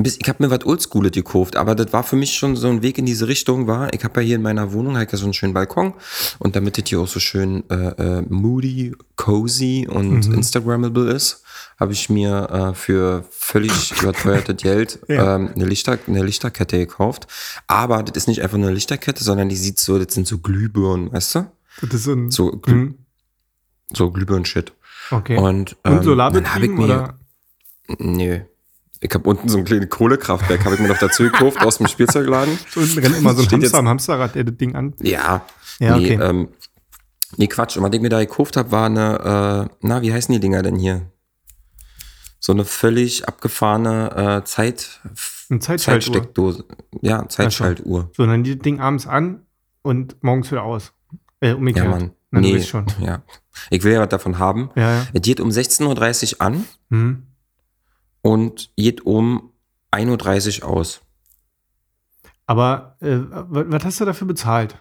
[0.00, 2.98] Ich habe mir was Oldschooles gekauft, aber das war für mich schon so ein Weg
[2.98, 3.92] in diese Richtung war.
[3.92, 5.94] Ich habe ja hier in meiner Wohnung halt ja so einen schönen Balkon
[6.38, 7.74] und damit das hier auch so schön äh,
[8.18, 11.42] äh, moody, cozy und Instagrammable ist,
[11.80, 15.34] habe ich mir äh, für völlig überteuerte Geld Ja.
[15.36, 17.26] ähm, eine, Lichter, eine Lichterkette gekauft.
[17.66, 20.38] Aber das ist nicht einfach nur eine Lichterkette, sondern die sieht so, das sind so
[20.38, 21.50] Glühbirnen, weißt du?
[21.82, 22.30] Das ist so ein.
[22.30, 22.94] So, Glüh, Hm,
[23.92, 24.72] so Glühbirnen-Shit.
[25.10, 25.36] okay.
[25.38, 27.18] Und, Und ähm, Solarbetrieben dann hab ich mir, oder?
[27.98, 28.40] Nö.
[29.00, 31.86] Ich habe unten so ein kleines Kohlekraftwerk, habe ich mir noch dazu gekauft aus dem
[31.86, 32.58] Spielzeugladen.
[32.70, 34.94] So unten rennt immer so ein Hamster jetzt- am Hamsterrad, der das Ding an.
[35.00, 35.44] Ja.
[35.78, 36.24] Ja, nee, okay.
[36.24, 36.48] ähm,
[37.36, 37.76] nee, Quatsch.
[37.76, 40.62] Und was ich mir da gekauft habe, war eine, äh, na, wie heißen die Dinger
[40.62, 41.10] denn hier?
[42.40, 45.00] So eine völlig abgefahrene äh, Zeit,
[45.50, 46.14] Eine Zeitschaltuhr.
[46.14, 46.64] Zeitsteckdose.
[47.00, 48.10] Ja, Zeitschaltuhr.
[48.16, 49.42] So, dann die Ding abends an
[49.82, 50.92] und morgens wieder aus.
[51.40, 51.84] Äh, umgekehrt.
[51.86, 52.10] Ja, Mann.
[52.30, 52.86] Nee, schon.
[53.00, 53.22] ja.
[53.70, 54.70] Ich will ja was davon haben.
[54.76, 55.06] Ja, ja.
[55.12, 57.22] Es geht um 16.30 Uhr an Hm.
[58.22, 59.52] Und geht um
[59.92, 61.00] 1.30 Uhr aus.
[62.46, 64.78] Aber äh, was, hast du dafür bezahlt?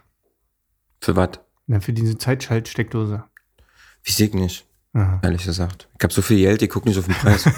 [1.02, 1.40] Für was?
[1.68, 3.24] Na, für diese Zeitschaltsteckdose.
[4.04, 5.20] Ich nicht, Aha.
[5.22, 5.90] ehrlich gesagt.
[5.98, 7.46] Ich habe so viel Geld, ich gucke nicht auf den Preis.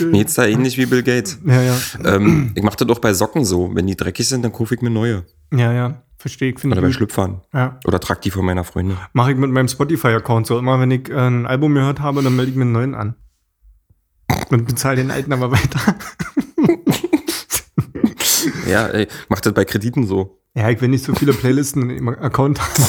[0.00, 1.38] Mir geht's da ähnlich wie Bill Gates.
[1.44, 1.76] Ja, ja.
[2.04, 3.74] Ähm, ich mache das doch bei Socken so.
[3.74, 5.24] Wenn die dreckig sind, dann kaufe ich mir neue.
[5.52, 6.02] Ja, ja.
[6.18, 6.64] Verstehe ich.
[6.64, 6.94] Oder bei ich gut.
[6.94, 7.40] Schlüpfern.
[7.52, 7.80] Ja.
[7.84, 8.96] Oder trag die von meiner Freundin.
[9.12, 10.58] Mache ich mit meinem Spotify-Account so.
[10.58, 13.16] Immer wenn ich äh, ein Album gehört habe, dann melde ich mir einen neuen an.
[14.50, 15.96] Und bezahle den alten aber weiter.
[18.68, 20.38] Ja, ey, mach das bei Krediten so.
[20.54, 22.84] Ja, ich will nicht so viele Playlisten im Account haben.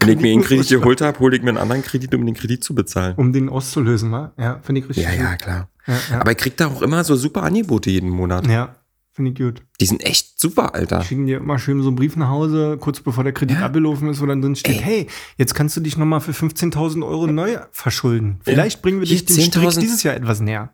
[0.00, 2.34] Wenn ich mir einen Kredit geholt habe, hole ich mir einen anderen Kredit, um den
[2.34, 3.14] Kredit zu bezahlen.
[3.16, 4.32] um den auszulösen, wa?
[4.38, 5.42] Ja, finde ich richtig Ja, ja, gut.
[5.42, 5.68] klar.
[6.10, 6.20] Ja.
[6.20, 8.46] Aber ich krieg da auch immer so super Angebote jeden Monat.
[8.46, 8.74] ja
[9.14, 9.62] finde ich gut.
[9.80, 11.02] Die sind echt super, Alter.
[11.02, 13.66] Schicken dir immer schön so einen Brief nach Hause, kurz bevor der Kredit Ja.
[13.66, 14.80] abgelaufen ist, wo dann drin steht, Ey.
[14.80, 18.38] hey, jetzt kannst du dich nochmal für 15.000 Euro neu verschulden.
[18.44, 20.70] Vielleicht bringen wir dich den Strick 10.000 dieses Jahr etwas näher.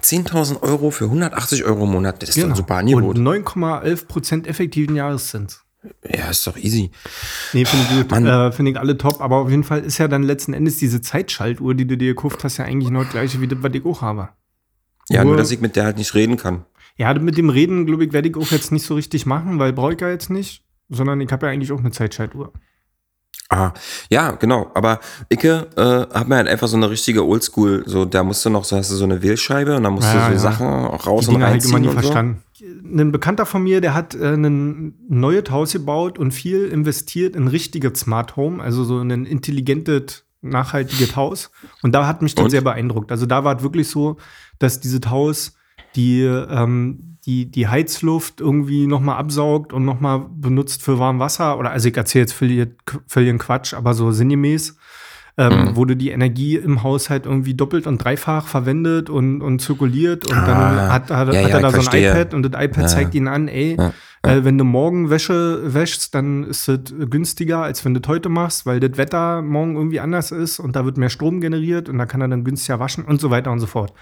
[0.00, 3.14] 10.000 Euro für 180 Euro im Monat, das ist doch ein super Angebot.
[3.14, 3.30] Genau.
[3.32, 5.60] Und 9,11% effektiven Jahreszins.
[6.08, 6.90] Ja, ist doch easy.
[7.52, 8.12] Nee, finde ich gut.
[8.26, 9.20] Äh, finde ich alle top.
[9.20, 12.44] Aber auf jeden Fall ist ja dann letzten Endes diese Zeitschaltuhr, die du dir gekauft
[12.44, 14.30] hast, ja eigentlich noch das gleiche wie das, was ich auch habe.
[15.08, 16.64] Ja, Nur- nur, dass ich mit der halt nicht reden kann.
[16.96, 19.72] Ja, mit dem Reden, glaube ich, werde ich auch jetzt nicht so richtig machen, weil
[19.72, 20.64] brauche ich ja jetzt nicht.
[20.88, 22.52] Sondern ich habe ja eigentlich auch eine Zeitschaltuhr.
[23.48, 23.72] Ah,
[24.10, 24.70] ja, genau.
[24.74, 28.50] Aber Icke äh, hat mir halt einfach so eine richtige Oldschool, so da musst du
[28.50, 30.38] noch, so hast du so eine Wählscheibe und dann musst Ja, du so ja.
[30.52, 32.00] Sachen raus Die und Dinger habe ich immer reinziehen nie und so.
[32.00, 32.42] verstanden.
[33.00, 37.46] Ein Bekannter von mir, der hat äh, ein neues Haus gebaut und viel investiert in
[37.46, 41.50] richtiges Smart Home, also so in ein intelligentes, nachhaltiges Haus.
[41.82, 42.50] Und da hat mich das Und?
[42.50, 43.12] sehr beeindruckt.
[43.12, 44.16] Also da war es wirklich so,
[44.58, 45.52] dass dieses Haus
[45.96, 51.58] die, ähm, die, die Heizluft irgendwie nochmal absaugt und nochmal benutzt für warm Wasser.
[51.58, 52.68] Oder also ich erzähle jetzt völlig,
[53.08, 54.76] völlig Quatsch, aber so sinngemäß.
[55.38, 60.24] ähm, wo du die Energie im Haushalt irgendwie doppelt und dreifach verwendet und, und zirkuliert
[60.24, 60.92] und dann Ah.
[60.94, 62.10] hat, hat, Ja, hat ja, er da ich so ein verstehe.
[62.10, 62.86] iPad und das iPad Ja.
[62.88, 63.76] zeigt ihn an, ey,
[64.26, 64.36] Ja.
[64.36, 68.28] äh, wenn du morgen Wäsche wäschst, dann ist das günstiger, als wenn du das heute
[68.28, 71.98] machst, weil das Wetter morgen irgendwie anders ist und da wird mehr Strom generiert und
[71.98, 73.92] da kann er dann günstiger waschen und so weiter und so fort.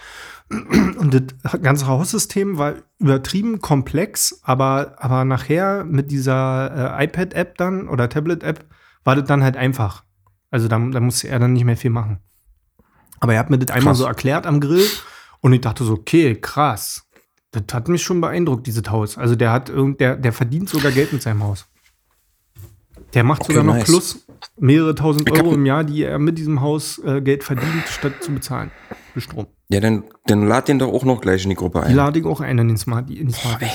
[0.51, 7.89] Und das ganze Haussystem war übertrieben komplex, aber, aber nachher mit dieser äh, iPad-App dann
[7.89, 8.67] oder Tablet-App
[9.05, 10.05] war das dann halt einfach.
[10.51, 12.19] Also da, da musste er dann nicht mehr viel machen.
[13.21, 13.99] Aber er hat mir das einmal Krass.
[13.99, 14.87] so erklärt am Grill
[15.41, 17.07] und ich dachte so, okay, krass.
[17.55, 19.17] Das hat mich schon beeindruckt, dieses Haus.
[19.17, 21.67] Also der hat irgend, der, der verdient sogar Geld mit seinem Haus.
[23.15, 23.85] Der macht Okay, sogar noch nice.
[23.85, 24.27] plus
[24.59, 28.33] mehrere tausend Euro im Jahr, die er mit diesem Haus äh, Geld verdient, statt zu
[28.33, 28.71] bezahlen
[29.13, 29.47] für Strom.
[29.69, 31.95] Ja, dann, dann lad den doch auch noch gleich in die Gruppe Die ein.
[31.95, 33.09] lade ich auch ein in den Smart.
[33.11, 33.63] In die Smart.
[33.63, 33.71] Ey,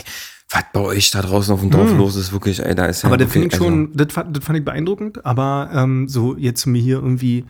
[0.52, 3.08] was bei euch da draußen auf dem Dorf los ist, wirklich, ey, da ist ja
[3.10, 6.36] aber das wirklich, finde ich schon, das, fand- das fand ich beeindruckend, aber ähm, so
[6.38, 7.46] jetzt mir hier irgendwie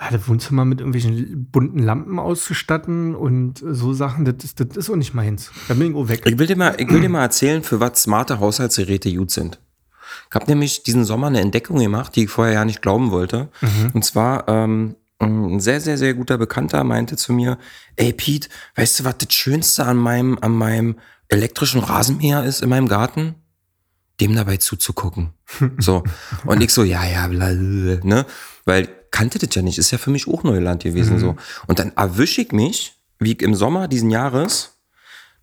[0.00, 4.90] ja, das Wohnzimmer mit irgendwelchen bunten Lampen auszustatten und so Sachen, das, ist- das ist
[4.90, 5.50] auch nicht meins.
[5.68, 6.22] Da bin ich auch weg.
[6.24, 9.60] Ich will dir mal, ich will dir mal erzählen, für was smarte Haushaltsgeräte gut sind.
[10.30, 13.48] Ich habe nämlich diesen Sommer eine Entdeckung gemacht, die ich vorher ja nicht glauben wollte.
[13.94, 17.58] Und zwar ähm, ein sehr, sehr, sehr guter Bekannter meinte zu mir,
[17.96, 20.96] ey Pete, weißt du, was das Schönste an meinem, an meinem
[21.28, 23.34] elektrischen Rasenmäher ist in meinem Garten?
[24.20, 25.30] Dem dabei zuzugucken.
[25.78, 26.02] So.
[26.44, 28.26] Und ich so, ja, ja, blablabla, ne?
[28.64, 31.36] Weil kannte das ja nicht, ist ja für mich auch Neuland gewesen, so.
[31.66, 34.74] Und dann erwische ich mich, wie ich im Sommer diesen Jahres,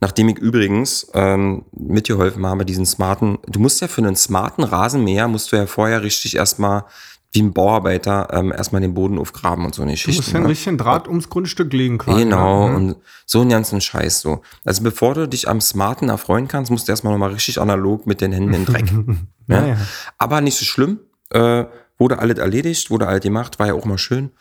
[0.01, 5.29] Nachdem ich übrigens ähm, mitgeholfen habe, diesen smarten, du musst ja für einen smarten Rasenmäher,
[5.29, 6.83] musst du ja vorher richtig erstmal,
[7.31, 10.19] wie ein Bauarbeiter, ähm, erstmal den Boden aufgraben und so eine Du Geschichte.
[10.19, 10.49] musst ja einen ne?
[10.49, 12.23] richtigen Draht ums Grundstück legen quasi.
[12.23, 12.75] Genau, Ja.
[12.75, 14.41] und so einen ganzen Scheiß so.
[14.65, 18.19] Also bevor du dich am Smarten erfreuen kannst, musst du erstmal nochmal richtig analog mit
[18.19, 18.91] den Händen in den Dreck.
[19.47, 19.67] Ja, ja?
[19.67, 19.77] ja.
[20.17, 20.99] Aber nicht so schlimm.
[21.29, 21.65] Äh,
[21.97, 24.31] wurde alles erledigt, wurde alles gemacht, war ja auch mal schön.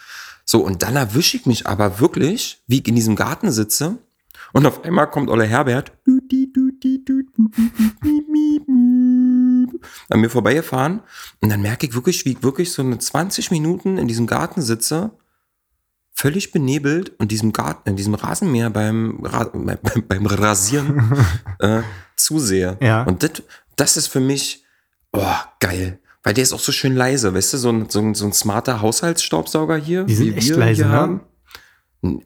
[0.44, 3.98] So, und dann erwische ich mich aber wirklich, wie ich in diesem Garten sitze
[4.52, 5.92] und auf einmal kommt Olle Herbert
[10.10, 11.00] an mir vorbeigefahren
[11.40, 14.62] und dann merke ich wirklich, wie ich wirklich so eine 20 Minuten in diesem Garten
[14.62, 15.10] sitze,
[16.12, 21.16] völlig benebelt und diesem Garten, in diesem Rasenmäher beim, Ra beim, beim Rasieren
[21.58, 21.82] äh,
[22.14, 22.78] zusehe.
[22.80, 23.02] Ja.
[23.02, 23.42] Und das,
[23.76, 24.64] das ist für mich,
[25.12, 25.98] oh, geil.
[26.24, 28.32] Weil der ist auch so schön leise, weißt du, so ein, so ein, so ein
[28.32, 30.04] smarter Haushaltsstaubsauger hier.
[30.04, 30.90] Die sind echt wir leise, ne?
[30.90, 31.20] haben.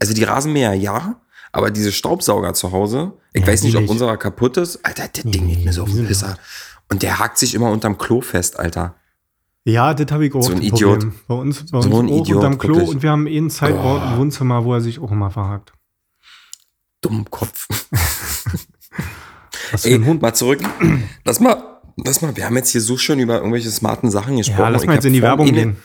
[0.01, 1.21] Also die Rasenmäher ja,
[1.53, 3.91] aber diese Staubsauger zu Hause, ich Ja, weiß nicht, ob nicht.
[3.91, 4.85] unserer kaputt ist.
[4.85, 6.37] Alter, der Ding geht mir so auf den Pisser.
[6.91, 8.95] Und der hakt sich immer unterm Klo fest, Alter.
[9.65, 10.43] Ja, das habe ich auch.
[10.43, 11.01] So ein Idiot.
[11.01, 11.15] Problem.
[11.27, 12.91] Bei uns, bei So uns ein auch Idiot, unterm Klo wirklich.
[12.95, 14.19] und wir haben eh ein Sideboard im Oh.
[14.19, 15.73] Wohnzimmer, wo er sich auch immer verhakt.
[17.03, 17.67] Dummkopf.
[19.73, 20.23] Was Ey, Hund.
[20.23, 20.61] mal zurück.
[21.25, 21.63] Lass mal,
[22.05, 24.61] lass mal, wir haben jetzt hier so schön über irgendwelche smarten Sachen gesprochen.
[24.61, 25.77] Ja, lass mal jetzt in die Werbung gehen.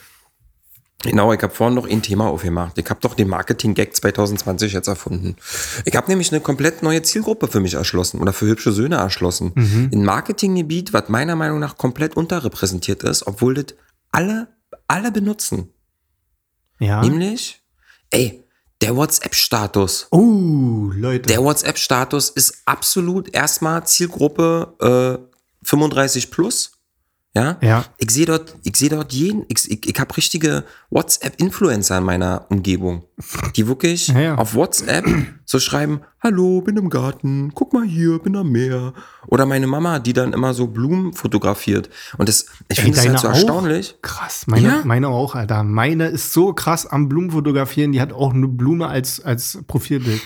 [1.02, 2.78] Genau, ich habe vorhin noch ein Thema aufgemacht.
[2.78, 5.36] Ich habe doch den Marketing-Gag 2020 jetzt erfunden.
[5.84, 9.52] Ich habe nämlich eine komplett neue Zielgruppe für mich erschlossen oder für hübsche Söhne erschlossen.
[9.54, 9.90] Mhm.
[9.92, 13.66] Ein Marketinggebiet, was meiner Meinung nach komplett unterrepräsentiert ist, obwohl das
[14.12, 14.48] alle,
[14.88, 15.68] alle benutzen.
[16.78, 17.02] Ja.
[17.02, 17.62] Nämlich,
[18.08, 18.42] ey,
[18.80, 20.08] der WhatsApp-Status.
[20.10, 21.28] Oh, Leute.
[21.28, 25.33] Der WhatsApp-Status ist absolut erstmal Zielgruppe äh,
[25.64, 26.72] 35 plus.
[27.36, 27.56] Ja?
[27.60, 27.84] Ja.
[27.98, 32.46] Ich sehe dort, ich sehe dort jeden, ich, ich, ich habe richtige WhatsApp-Influencer in meiner
[32.48, 33.02] Umgebung,
[33.56, 34.34] die wirklich Ja, ja.
[34.36, 35.04] auf WhatsApp
[35.44, 38.94] so schreiben, hallo, bin im Garten, guck mal hier, bin am Meer.
[39.26, 41.90] Oder meine Mama, die dann immer so Blumen fotografiert.
[42.18, 43.32] Und das, ich finde deine halt so auch?
[43.32, 43.96] erstaunlich.
[44.00, 44.46] Krass.
[44.46, 45.64] Meine, meine auch, Alter.
[45.64, 47.90] Meine ist so krass am Blumen fotografieren.
[47.90, 50.22] Die hat auch eine Blume als, als Profilbild.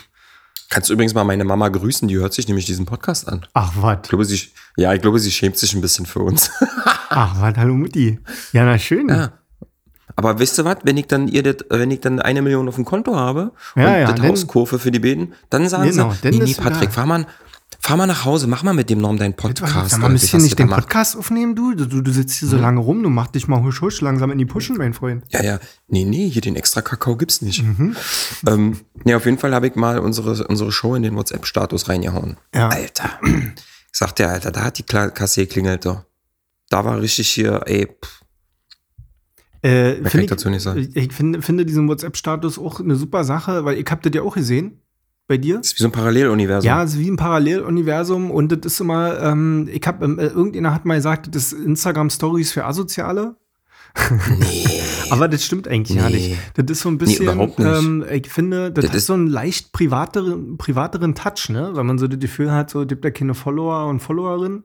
[0.70, 3.46] Kannst du übrigens mal meine Mama grüßen, die hört sich nämlich diesen Podcast an.
[3.54, 4.00] Ach, was?
[4.02, 4.40] Ich glaube, sie,
[4.76, 6.50] ja, ich glaube, sie schämt sich ein bisschen für uns.
[7.08, 7.56] Ach, was?
[7.56, 8.18] Hallo Mutti.
[8.52, 9.08] Ja, na schön.
[9.08, 9.32] Ja.
[10.14, 12.74] Aber wisst ihr was, wenn ich dann ihr das, wenn ich dann eine Million auf
[12.74, 16.30] dem Konto habe Ja, und ja, das Hauskurve für die Beten, dann sagen Genau, sie,
[16.30, 17.26] nee, nee, Patrick, ja.
[17.80, 19.90] Fahr mal, nach Hause, mach mal mit dem Norm deinen Podcast.
[19.90, 20.82] Sag mal, müsst ihr nicht den macht.
[20.82, 21.74] Podcast aufnehmen, du?
[21.74, 22.62] Du, du sitzt hier so Hm.
[22.62, 25.24] lange rum, du machst dich mal husch husch langsam in die Pushen, mein Freund.
[25.30, 27.62] Ja, ja, nee, nee, hier den extra Kakao gibt's nicht.
[27.62, 27.96] Mhm.
[28.46, 32.36] Ähm, nee, auf jeden Fall habe ich mal unsere, unsere Show in den WhatsApp-Status reingehauen.
[32.54, 32.68] Ja.
[32.68, 33.18] Alter.
[33.24, 36.04] Ich sag dir, Alter, da hat die Kasse geklingelt, doch.
[36.70, 38.22] Da war richtig hier, ey, pff,
[39.62, 40.80] Äh, kann ich find dazu nicht sagen.
[40.80, 44.22] Ich, ich finde, finde diesen WhatsApp-Status auch eine super Sache, weil ich hab das ja
[44.22, 44.82] auch gesehen
[45.28, 45.58] bei dir.
[45.58, 46.66] das ist wie so ein Paralleluniversum.
[46.66, 50.26] Ja, es ist wie ein Paralleluniversum und das ist immer, ähm, ich habe, ähm, äh,
[50.26, 53.36] irgendjemand hat mal gesagt, das ist Instagram-Stories für Asoziale.
[54.38, 54.64] Nee.
[55.10, 56.16] Aber das stimmt eigentlich gar Nee.
[56.28, 56.38] nicht.
[56.54, 57.68] Das ist so ein bisschen, überhaupt nicht.
[57.68, 61.70] Ähm, ich finde, das, Das hat ist- so einen leicht privateren, privateren Touch, ne?
[61.72, 64.64] Weil man so das Gefühl hat, so gibt ja keine Follower und Followerinnen,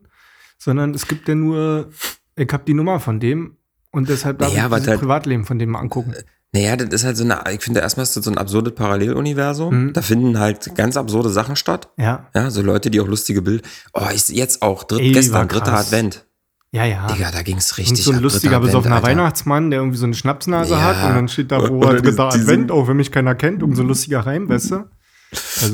[0.57, 1.89] sondern es gibt ja nur,
[2.35, 3.57] ich habe die Nummer von dem
[3.91, 6.13] und deshalb darf Naja, ich das halt- Privatleben von dem mal angucken.
[6.53, 9.85] Naja, das ist halt so eine, ich finde erstmal ist das so ein absurdes Paralleluniversum.
[9.87, 9.93] Mhm.
[9.93, 11.89] Da finden halt ganz absurde Sachen statt.
[11.97, 12.27] Ja.
[12.35, 13.67] Ja, so Leute, die auch lustige Bilder.
[13.93, 15.73] Oh, ich, jetzt auch, dritt, Ey, gestern, dritter.
[15.73, 16.25] Advent.
[16.71, 17.07] Ja, ja.
[17.07, 19.07] Digga, da ging's Und richtig so ein ab, lustiger, dritter besoffener Alter.
[19.07, 20.81] Weihnachtsmann, der irgendwie so eine Schnapsnase Ja.
[20.81, 23.35] hat und dann steht da, wo er dritter die- die Advent, auch wenn mich keiner
[23.35, 24.85] kennt, irgend so ein lustiger Reim, weißt du?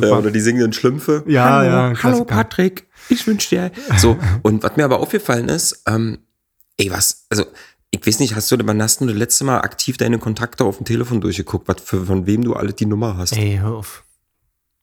[0.01, 1.23] Ja, oder die singenden Schlümpfe.
[1.27, 2.23] Ja, hallo, ja, Hallo.
[2.23, 3.71] Patrick, ich wünsche dir.
[3.97, 6.19] So, und was mir aber aufgefallen ist, ähm,
[6.77, 7.45] ey, was, also,
[7.91, 10.77] ich weiß nicht, hast du, wann hast du das letzte Mal aktiv deine Kontakte auf
[10.77, 13.35] dem Telefon durchgeguckt, was für, von wem du alle die Nummer hast?
[13.35, 14.03] Ey, hör auf.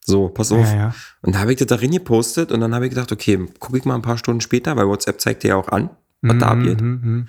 [0.05, 0.67] So, pass auf.
[0.67, 0.95] Ja, ja.
[1.23, 3.85] Und da habe ich das darin gepostet und dann habe ich gedacht, okay, gucke ich
[3.85, 5.91] mal ein paar Stunden später, weil WhatsApp zeigt dir ja auch an,
[6.23, 6.81] was da abgeht.
[6.81, 7.29] Mhm, mhm.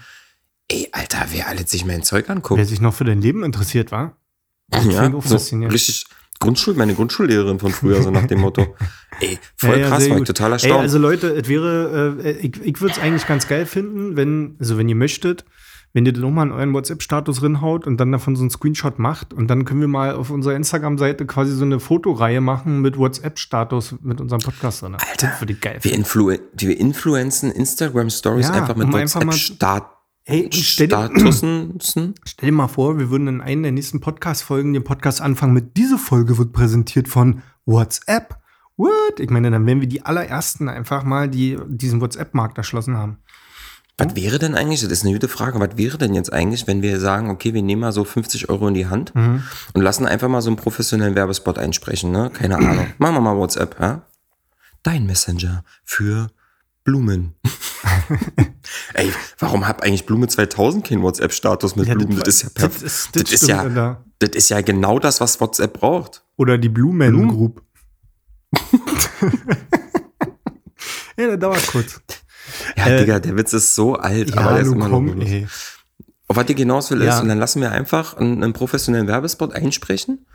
[0.68, 2.58] Ey, Alter, wer alles sich mein Zeug anguckt.
[2.58, 4.18] Wer sich noch für dein Leben interessiert, war?
[4.90, 5.38] ja, so
[5.68, 6.06] richtig
[6.40, 8.76] Grundschul, meine Grundschullehrerin von früher, so nach dem Motto.
[9.19, 10.82] Ey, voll Ja, krass, war ich total Ey, erstaunt.
[10.82, 14.77] also Leute, es wäre, äh, ich, ich würde es eigentlich ganz geil finden, wenn, also
[14.77, 15.45] wenn ihr möchtet,
[15.93, 19.34] wenn ihr das nochmal in euren WhatsApp-Status rinhaut und dann davon so einen Screenshot macht
[19.34, 23.95] und dann können wir mal auf unserer Instagram-Seite quasi so eine Fotoreihe machen mit WhatsApp-Status
[24.01, 24.95] mit unserem Podcast drin.
[24.95, 29.97] Alter, Das würde ich geil wir, influ wir influenzen Instagram-Stories Ja, einfach mit um WhatsApp-Statusen.
[30.30, 30.89] Hey, stell,
[31.80, 35.77] stell dir mal vor, wir würden in einer der nächsten Podcast-Folgen den Podcast anfangen mit
[35.77, 38.36] diese Folge wird präsentiert von WhatsApp.
[38.78, 39.20] What?
[39.20, 43.18] Ich meine, dann wären wir die allerersten einfach mal, die diesen WhatsApp-Markt erschlossen haben.
[43.98, 46.84] Was wäre denn eigentlich, das ist eine gute Frage, was wäre denn jetzt eigentlich, wenn
[46.84, 49.42] wir sagen, okay, wir nehmen mal so 50 Euro in die Hand Mhm.
[49.74, 52.30] und lassen einfach mal so einen professionellen Werbespot einsprechen, ne?
[52.32, 52.86] Keine Ahnung.
[53.00, 54.04] Machen wir mal WhatsApp, ja?
[54.84, 56.28] Dein Messenger für
[56.84, 57.34] Blumen.
[58.94, 62.18] Ey, warum hat eigentlich Blume 2000 keinen WhatsApp-Status mit Ja, Blumen?
[62.18, 62.84] das- Das ist ja das perfekt.
[62.84, 66.24] ist- Das, das ist ja, das ist ja genau das, was WhatsApp braucht.
[66.38, 66.96] Oder die Blue?
[67.28, 67.63] Group.
[71.17, 71.99] Ja, der dauert kurz.
[72.77, 75.07] Ja, Äh, Digga, der Witz ist so alt, aber Ja, der ist immer noch komm,
[75.07, 75.31] lustig.
[75.33, 75.47] ey.
[76.29, 77.19] Auf was ich hinaus will, ist, Ja.
[77.21, 80.25] und dann lassen wir einfach einen, einen professionellen Werbespot einsprechen,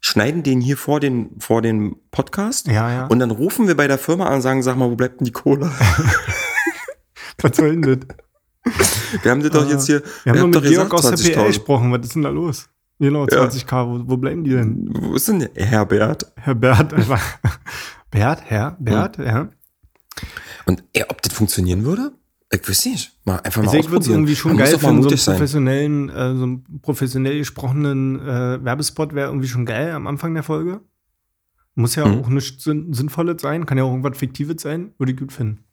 [0.00, 3.06] schneiden den hier vor den, vor den Podcast Ja, ja.
[3.06, 5.24] und dann rufen wir bei der Firma an und sagen, sag mal, wo bleibt denn
[5.24, 5.70] die Cola?
[7.40, 8.16] Was soll denn das?
[9.22, 11.46] Wir haben das doch jetzt hier, Wir haben habt mit Georg aus der PR 20.000.
[11.48, 11.92] gesprochen.
[11.92, 12.68] Was ist denn da los?
[12.98, 13.86] Genau, 20k.
[13.88, 14.88] Wo, wo bleiben die denn?
[14.92, 16.30] Wo ist denn der Herbert?
[16.36, 17.22] Herr Bert einfach.
[18.10, 19.48] Bert, Herr, Bert, ja.
[20.66, 22.12] Und ey, ob das funktionieren würde?
[22.52, 23.12] Ich weiß nicht.
[23.24, 25.34] Mal einfach mal Also ich würde es irgendwie schon geil finden, so sein.
[25.36, 30.42] professionellen, äh, so einen professionell gesprochenen äh, Werbespot wäre irgendwie schon geil am Anfang der
[30.42, 30.80] Folge.
[31.74, 32.20] Muss ja Mhm.
[32.20, 35.64] auch nichts Sinn Sinnvolles sein, kann ja auch irgendwas Fiktives sein, würde ich gut finden.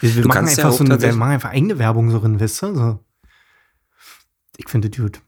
[0.00, 2.10] Wir, wir Du machen kannst ja einfach auch so eine, wir machen einfach eigene Werbung
[2.10, 2.74] so drin, weißt du?
[2.74, 2.98] So.
[4.56, 5.20] Ich finde das gut.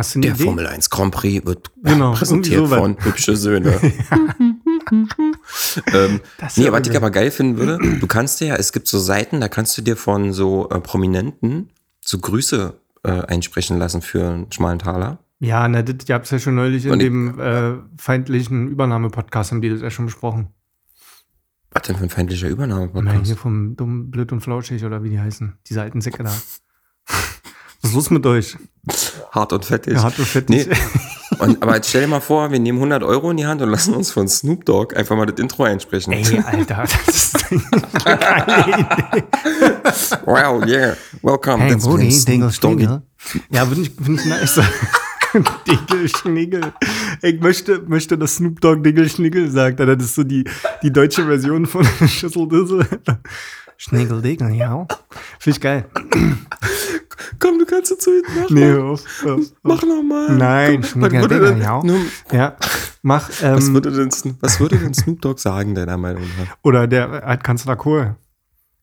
[0.00, 0.44] Hast du eine Der Idee?
[0.44, 3.70] Formel 1 Grand Prix wird Genau, präsentiert von hübsche Söhne.
[5.92, 6.20] ähm,
[6.56, 9.42] nee, was ich aber geil finden würde, du kannst dir ja, es gibt so Seiten,
[9.42, 11.68] da kannst du dir von so äh, Prominenten
[12.02, 15.18] so Grüße äh, einsprechen lassen für einen schmalen Taler.
[15.38, 18.68] Ja, na, das ihr habt es ja schon neulich in Und ich- dem äh, feindlichen
[18.68, 20.48] Übernahme-Podcast, haben die das ja schon besprochen.
[21.72, 23.26] Was denn für ein feindlicher Na, Übernahme-Podcast?
[23.26, 25.58] hier vom Dumm, Blöd und Flauschig oder wie die heißen.
[25.68, 26.32] Diese alten Säcke da.
[27.82, 28.56] Was ist los mit euch?
[29.32, 29.94] Hart und fettig.
[29.94, 30.68] Ja, hart und fettig.
[30.68, 30.76] Nee.
[31.38, 33.70] Und, aber jetzt stell dir mal vor, wir nehmen 100 Euro in die Hand und
[33.70, 36.12] lassen uns von Snoop Dogg einfach mal das Intro einsprechen.
[36.12, 39.24] Ey, Alter, das ist eine geile Idee.
[40.26, 41.62] Wow, yeah, welcome.
[41.62, 43.02] Hey, That's Snoop Dingle, Schnigel.
[43.50, 44.60] Ja, finde ich, find ich nice.
[45.66, 46.72] Dingle, Schnigel.
[47.22, 49.80] Ich möchte, möchte, dass Snoop Dogg Dingle, Schnigel sagt.
[49.80, 49.96] Alter.
[49.96, 50.44] Das ist so die,
[50.82, 52.48] die deutsche Version von Schüssel
[53.88, 54.86] Dingle, ja.
[55.38, 55.84] Finde ich geil.
[57.38, 58.54] Komm, du kannst dazu hinten machen.
[58.54, 59.44] Nee, auf, hör auf.
[59.62, 60.36] Mach nochmal.
[60.36, 61.82] Nein, was, denn, ja.
[62.32, 62.56] Ja,
[63.02, 63.28] mach.
[63.28, 66.56] was, Ähm, würde denn, Snoop- was würde denn Snoop Dogg sagen, deiner Meinung nach?
[66.62, 68.16] oder der Altkanzler Kohl.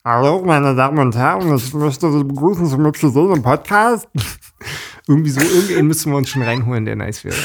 [0.03, 4.07] Hallo, meine Damen und Herren, ich möchte Sie begrüßen zum Hübsche Sohn im Podcast.
[5.07, 7.35] Irgendwie so, irgendwen müssen wir uns schon reinholen, der nice wäre.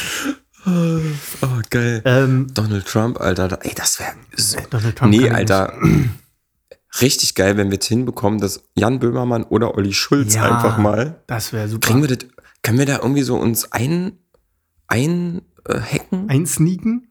[0.65, 2.03] Oh, geil.
[2.05, 3.59] Ähm, Donald Trump, Alter.
[3.63, 4.59] Ey, das wäre so.
[4.71, 5.73] Donald Trump Nee, Alter.
[7.01, 10.45] Richtig geil, wenn wir es hinbekommen, dass Jan Böhmermann oder Olli Schulz Ja.
[10.57, 11.23] einfach mal.
[11.27, 11.87] Das wäre super.
[11.89, 12.29] Kriegen wir das,
[12.63, 14.19] können wir da irgendwie so uns ein,
[14.89, 16.29] ein äh, hacken?
[16.29, 17.09] Einsneaken?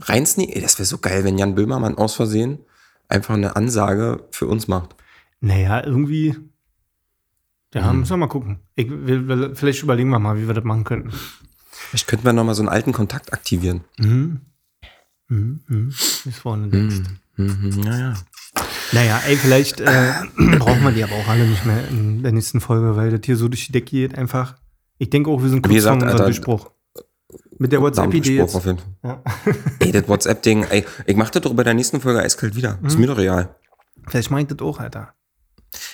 [0.00, 0.62] Reinsneaken?
[0.62, 2.60] Das wäre so geil, wenn Jan Böhmermann aus Versehen
[3.08, 4.94] einfach eine Ansage für uns macht.
[5.40, 6.36] Naja, irgendwie.
[7.74, 8.00] Ja, Hm.
[8.00, 8.60] müssen wir mal gucken.
[8.76, 11.12] Ich, wir, vielleicht überlegen wir mal, wie wir das machen könnten.
[11.70, 13.82] Vielleicht könnten wir nochmal so einen alten Kontakt aktivieren.
[13.98, 14.40] Mhm.
[15.28, 15.60] Mhm.
[15.66, 15.88] Mhm.
[15.88, 17.00] Bis vorne denkst.
[17.36, 18.14] Mhm, ja, ja.
[18.92, 20.12] Naja, ey, vielleicht äh,
[20.58, 23.36] brauchen wir die aber auch alle nicht mehr in der nächsten Folge, weil das hier
[23.36, 24.56] so durch die Decke geht einfach.
[24.98, 26.70] Ich denke auch, wir sind Wie kurz gesagt, vor unserem Durchbruch.
[27.58, 28.54] Mit der WhatsApp-Idee jetzt.
[28.54, 28.88] auf jeden Fall.
[29.02, 29.22] Ja.
[29.80, 32.78] Ey, das WhatsApp-Ding, ey, ich mach das doch bei der nächsten Folge eiskalt wieder.
[32.80, 32.86] Mhm.
[32.86, 33.54] Ist mir doch real.
[34.06, 35.12] Vielleicht meint das auch, Alter.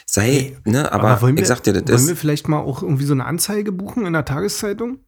[0.07, 2.83] sei, ne, aber, wollen wir, ich sag dir, das wollen wir ist, vielleicht mal auch
[2.83, 4.99] irgendwie so eine Anzeige buchen in der Tageszeitung?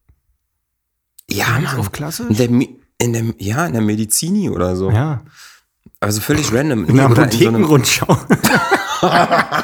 [1.30, 2.26] ja, Mann, auf klasse?
[2.28, 2.48] in der,
[2.98, 4.90] in der, ja, in der Medizini oder so.
[4.90, 5.22] Ja.
[6.06, 6.86] Also völlig random.
[6.86, 8.18] So einem, Apothekenrundschau.
[9.02, 9.58] Ja,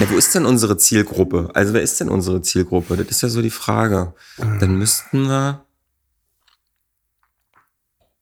[0.10, 1.50] wo ist denn unsere Zielgruppe?
[1.54, 2.96] Also wer ist denn unsere Zielgruppe?
[2.96, 4.14] Das ist ja so die Frage.
[4.38, 5.64] Dann müssten wir.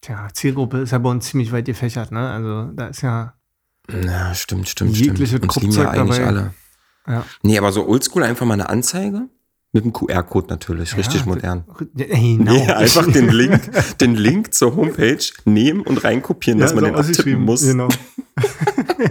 [0.01, 2.29] Tja, Zielgruppe ist ja bei uns ziemlich weit gefächert, ne?
[2.31, 3.35] Also da ist ja,
[3.87, 5.45] Na, stimmt, stimmt, Jegliche stimmt.
[5.55, 6.27] Uns lieben ja eigentlich dabei.
[6.27, 6.55] alle.
[7.07, 7.25] ja.
[7.43, 9.29] Nee, aber so oldschool einfach mal eine Anzeige.
[9.75, 11.65] Mit dem QR-Code natürlich, richtig ja, modern.
[11.97, 12.53] Ja, genau.
[12.53, 16.91] Nee, einfach den Link, den Link zur Homepage nehmen und reinkopieren, dass Ja, man so
[16.91, 17.63] den abtippen muss.
[17.63, 17.89] Genau.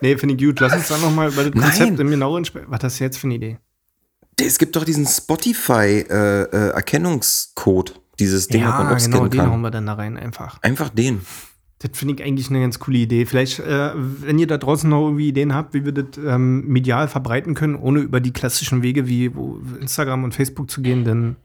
[0.00, 0.58] nee, finde ich gut.
[0.60, 1.68] Lass uns dann noch mal über das Nein.
[1.70, 2.68] Konzept im genaueren sprechen.
[2.70, 3.58] Was hast du jetzt für eine Idee?
[4.40, 9.50] Es gibt doch diesen Spotify-Erkennungscode, dieses Ding, was man ja, auch genau, scannen den kann.
[9.50, 10.58] hauen wir dann da rein einfach.
[10.62, 11.20] Einfach den.
[11.84, 13.26] Das finde ich eigentlich eine ganz coole Idee.
[13.26, 17.08] Vielleicht, äh, wenn ihr da draußen noch irgendwie Ideen habt, wie wir das ähm, medial
[17.08, 19.30] verbreiten können, ohne über die klassischen Wege wie
[19.82, 21.36] Instagram und Facebook zu gehen, dann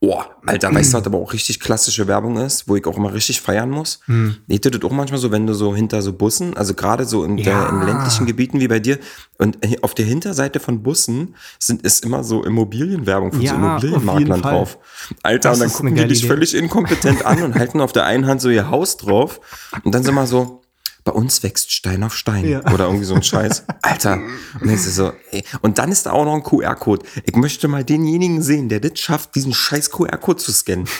[0.00, 3.12] Oh, Alter, weißt du, was aber auch richtig klassische Werbung ist, wo ich auch immer
[3.12, 4.00] richtig feiern muss?
[4.06, 4.36] Hm.
[4.48, 7.24] Ich tue das auch manchmal so, wenn du so hinter so Bussen, also gerade so
[7.24, 7.68] in, der, Ja.
[7.68, 8.98] in ländlichen Gebieten wie bei dir,
[9.38, 13.56] und auf der Hinterseite von Bussen sind, ist immer so Immobilienwerbung von Ja, so
[13.88, 14.78] Immobilienmaklern drauf.
[15.22, 16.28] Alter, Das und dann gucken die dich Idee.
[16.28, 19.40] völlig inkompetent an und halten auf der einen Hand so ihr Haus drauf
[19.84, 20.62] und dann sind wir so,
[21.04, 22.60] bei uns wächst Stein auf Stein Ja.
[22.72, 23.64] oder irgendwie so ein Scheiß.
[23.82, 24.14] Alter.
[24.14, 24.22] Und,
[24.62, 25.44] dann ist es so, ey.
[25.62, 27.04] und dann ist da auch noch ein QR-Code.
[27.24, 30.88] Ich möchte mal denjenigen sehen, der das schafft, diesen scheiß QR-Code zu scannen.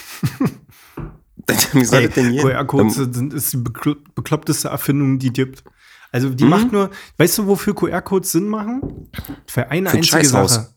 [1.73, 2.43] Wie soll Ey, das denn hier?
[2.43, 5.65] QR-Codes Ähm, sind ist die beklo- bekloppteste Erfindung, die gibt.
[6.13, 6.37] Also Mhm.
[6.37, 9.09] die macht nur, weißt du, wofür QR-Codes Sinn machen?
[9.47, 10.55] Für eine Für ein einzige Scheißhaus.
[10.55, 10.69] Sache.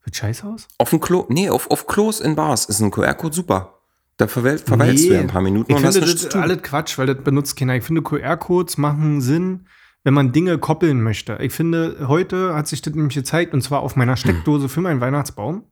[0.00, 0.68] Für ein Scheißhaus?
[0.78, 3.77] Auf dem Klo, nee, auf, auf Klos in Bars ist ein QR-Code super.
[4.18, 6.40] Da verweil, verweilst du ja ein paar Minuten ich und hast finde, nichts das ist
[6.40, 7.76] alles Quatsch, weil das benutzt keiner.
[7.76, 9.66] Ich finde, QR-Codes machen Sinn,
[10.04, 11.38] wenn man Dinge koppeln möchte.
[11.40, 15.00] Ich finde, heute hat sich das nämlich gezeigt, und zwar auf meiner Steckdose für meinen
[15.00, 15.64] Weihnachtsbaum.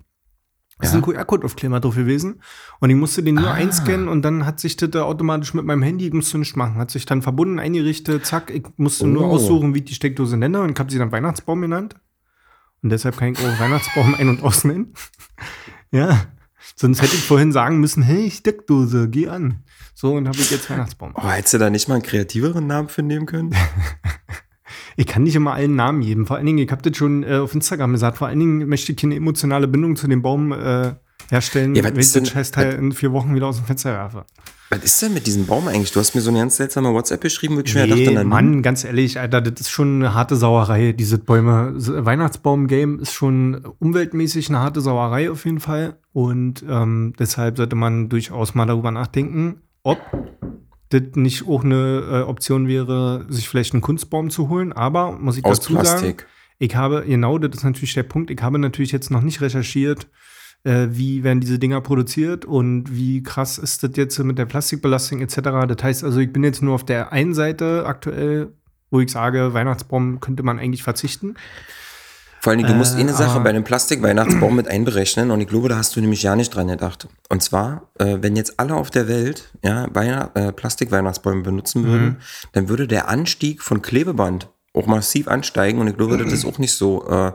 [0.78, 1.00] Es ist Ja.
[1.00, 2.40] ein QR-Code-Aufkleber drauf gewesen.
[2.80, 3.54] Und ich musste den nur Ah.
[3.54, 6.76] einscannen und dann hat sich das da automatisch mit meinem Handy, ich musste nichts machen.
[6.76, 8.50] Hat sich dann verbunden, eingerichtet, zack.
[8.50, 9.32] Ich musste nur Oh.
[9.32, 11.96] aussuchen, wie ich die Steckdose nenne und ich habe sie dann Weihnachtsbaum genannt.
[12.82, 14.92] Und deshalb kann ich auch Weihnachtsbaum ein- und ausnennen.
[15.90, 16.26] ja.
[16.78, 19.62] Sonst hätte ich vorhin sagen müssen, hey, Steckdose, geh an.
[19.94, 21.12] So, und habe ich jetzt Weihnachtsbaum.
[21.16, 23.54] Oh, hättest du da nicht mal einen kreativeren Namen für nehmen können?
[24.98, 26.26] Ich kann nicht immer allen Namen geben.
[26.26, 28.92] Vor allen Dingen, ich habe das schon äh, auf Instagram gesagt, vor allen Dingen möchte
[28.92, 30.94] ich keine emotionale Bindung zu dem Baum äh,
[31.28, 34.24] herstellen, Ja, wenn ich denn- Scheißteil in vier Wochen wieder aus dem Fenster werfe.
[34.68, 35.92] Was ist denn mit diesem Baum eigentlich?
[35.92, 38.24] Du hast mir so eine ganz seltsame WhatsApp geschrieben, wo ich mir dachte, Nee, na,
[38.24, 41.72] Mann, ganz ehrlich, Alter, das ist schon eine harte Sauerei, diese Bäume.
[41.76, 45.98] Weihnachtsbaum-Game ist schon umweltmäßig eine harte Sauerei auf jeden Fall.
[46.12, 50.00] Und ähm, deshalb sollte man durchaus mal darüber nachdenken, ob
[50.88, 54.72] das nicht auch eine äh, Option wäre, sich vielleicht einen Kunstbaum zu holen.
[54.72, 56.26] Aber muss ich aus dazu sagen, Plastik.
[56.58, 60.08] ich habe, genau, das ist natürlich der Punkt, ich habe natürlich jetzt noch nicht recherchiert,
[60.66, 65.20] äh, wie werden diese Dinger produziert und wie krass ist das jetzt mit der Plastikbelastung
[65.20, 65.36] etc.
[65.68, 68.48] Das heißt also, ich bin jetzt nur auf der einen Seite aktuell,
[68.90, 71.34] wo ich sage, Weihnachtsbaum könnte man eigentlich verzichten.
[72.40, 75.68] Vor allem, du musst Äh, eine Sache bei einem Plastik-Weihnachtsbaum mit einberechnen und ich glaube,
[75.68, 77.08] da hast du nämlich ja nicht dran gedacht.
[77.28, 79.86] Und zwar, äh, wenn jetzt alle auf der Welt ja,
[80.34, 81.86] äh, Plastik-Weihnachtsbäume benutzen Mhm.
[81.86, 82.16] würden,
[82.52, 86.58] dann würde der Anstieg von Klebeband auch massiv ansteigen und ich glaube, das ist auch
[86.58, 87.32] nicht so, äh,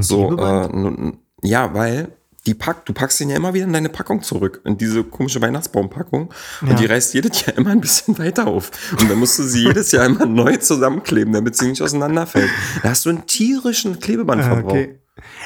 [0.00, 2.08] so äh, ja, weil
[2.46, 5.40] die pack, du packst den ja immer wieder in deine Packung zurück, in diese komische
[5.40, 6.30] Weihnachtsbaumpackung
[6.60, 6.74] und Ja.
[6.74, 9.92] die reißt jedes Jahr immer ein bisschen weiter auf und dann musst du sie jedes
[9.92, 12.50] Jahr immer neu zusammenkleben, damit sie nicht auseinanderfällt.
[12.82, 14.74] Da hast du einen tierischen Klebebandverbrauch.
[14.74, 15.00] Äh, okay.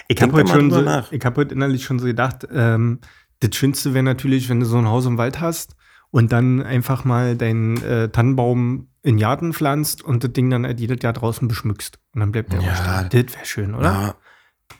[0.08, 3.00] Ich habe heute, schon so, ich hab heute innerlich schon so gedacht, ähm,
[3.40, 5.76] das Schönste wäre natürlich, wenn du so ein Haus im Wald hast
[6.10, 10.64] und dann einfach mal deinen äh, Tannenbaum in den Garten pflanzt und das Ding dann
[10.66, 11.98] halt jedes Jahr draußen beschmückst.
[12.14, 12.74] Und dann bleibt der Ja.
[13.06, 13.26] stehen.
[13.26, 13.84] Das wäre schön, oder?
[13.92, 14.14] Ja.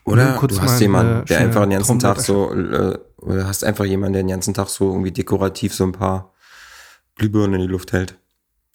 [0.04, 3.64] Oder du hast jemanden, eine der einfach den ganzen Tag Traumblätter- so, äh, oder hast
[3.64, 6.32] einfach jemanden, der den ganzen Tag so irgendwie dekorativ so ein paar
[7.16, 8.18] Glühbirnen in die Luft hält.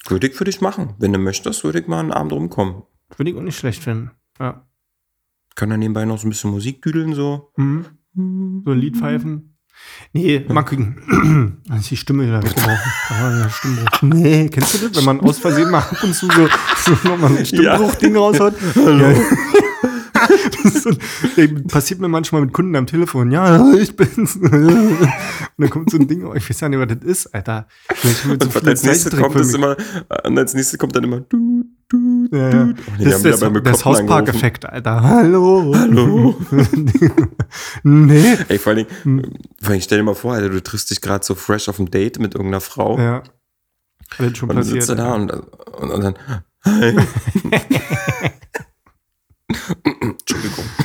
[0.08, 0.94] Würde ich für dich machen.
[1.00, 2.84] Wenn du möchtest, würde ich mal einen Abend rumkommen.
[3.18, 4.12] Würde ich auch nicht schlecht finden.
[4.40, 4.66] Ja.
[5.56, 7.52] Kann dann nebenbei noch so ein bisschen Musik düdeln, so.
[7.56, 7.86] Mhm.
[8.66, 9.56] So ein Lied pfeifen.
[10.12, 11.62] Nee, mal gucken.
[11.68, 12.78] Da ist die Stimme wieder weggebrochen.
[13.10, 14.02] Ja Stimmbruch.
[14.02, 14.98] Nee, kennst du das?
[14.98, 16.48] Wenn man aus Versehen mal ab und zu so,
[16.86, 18.54] so nochmal ein Stimmbruch-Ding raushaut.
[18.76, 19.00] Hallo.
[19.10, 19.64] Das ey,
[21.68, 23.32] passiert mir manchmal mit Kunden am Telefon.
[23.32, 24.36] Ja, ich bin's.
[24.38, 25.08] Und
[25.58, 27.68] dann kommt so ein Ding, oh, ich weiß ja nicht, was das ist, Alter.
[28.28, 29.56] Mit so Und als nächstes kommt, Zeichentrickfilmen.
[29.56, 32.58] immer, und als nächstes kommt dann immer du, du, Ja, du.
[32.58, 34.26] Oh, nee, Das ist wieder der, bei mir der Kopf South angerufen.
[34.26, 35.02] Park-Effekt, Alter.
[35.04, 35.74] Hallo.
[35.76, 36.36] Hallo.
[37.84, 38.38] nee.
[38.48, 39.22] Ey, vor allen Hm.
[39.22, 41.70] Dingen, vor allen Dingen stell dir mal vor, Alter, du triffst dich gerade so fresh
[41.70, 42.98] auf ein Date mit irgendeiner Frau.
[43.00, 43.24] Ja.
[44.18, 46.16] Alles schon Und dann sitzt du da und, und, und dann,
[49.48, 50.66] Entschuldigung.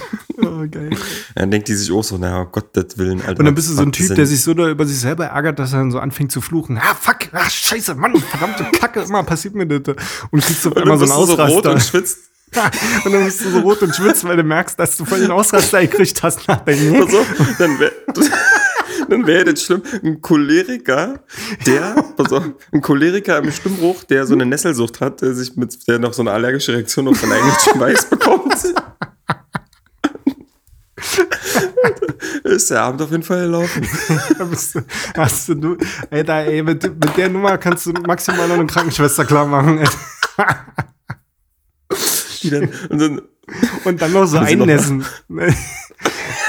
[0.40, 0.90] Oh, geil.
[1.34, 3.40] Dann denkt die sich auch so, na Gott, das Willen, Alter.
[3.40, 5.58] Und dann bist du so ein Typ, der sich so doll über sich selber ärgert,
[5.58, 6.78] dass er dann so anfängt zu fluchen.
[6.78, 9.96] Ah, fuck, ah, scheiße, Mann, verdammte Kacke, immer passiert mir das.
[10.30, 11.72] Und kriegst einmal dann so einen bist du so rot Ausraster.
[11.72, 12.18] und schwitzt.
[13.04, 15.32] und dann bist du so rot und schwitzt, weil du merkst, dass du voll den
[15.32, 17.26] Ausraster gekriegt hast nach deinem Pass auf,
[19.08, 19.82] dann wäre das schlimm.
[20.02, 21.24] Ein Choleriker,
[21.66, 25.86] der, pass auf, ein Choleriker im Stimmbruch, der so eine Nesselsucht hat, der sich mit,
[25.88, 28.54] der noch so eine allergische Reaktion auf seinen eigenen Schweiß bekommt.
[32.44, 33.86] ist der Abend auf jeden Fall gelaufen.
[34.38, 34.80] Da bist du,
[35.16, 35.76] hast du,
[36.10, 39.78] Alter, ey, mit, mit der Nummer kannst du maximal noch eine Krankenschwester klar machen.
[39.78, 39.88] ey.
[42.50, 43.20] Dann, und dann,
[43.84, 45.04] Und dann noch so einnässen.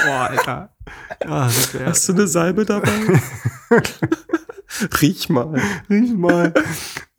[0.05, 0.69] Boah, Alter.
[1.73, 2.91] Wär, hast du eine Salbe dabei?
[5.01, 5.59] Riech mal.
[5.89, 6.53] riech mal.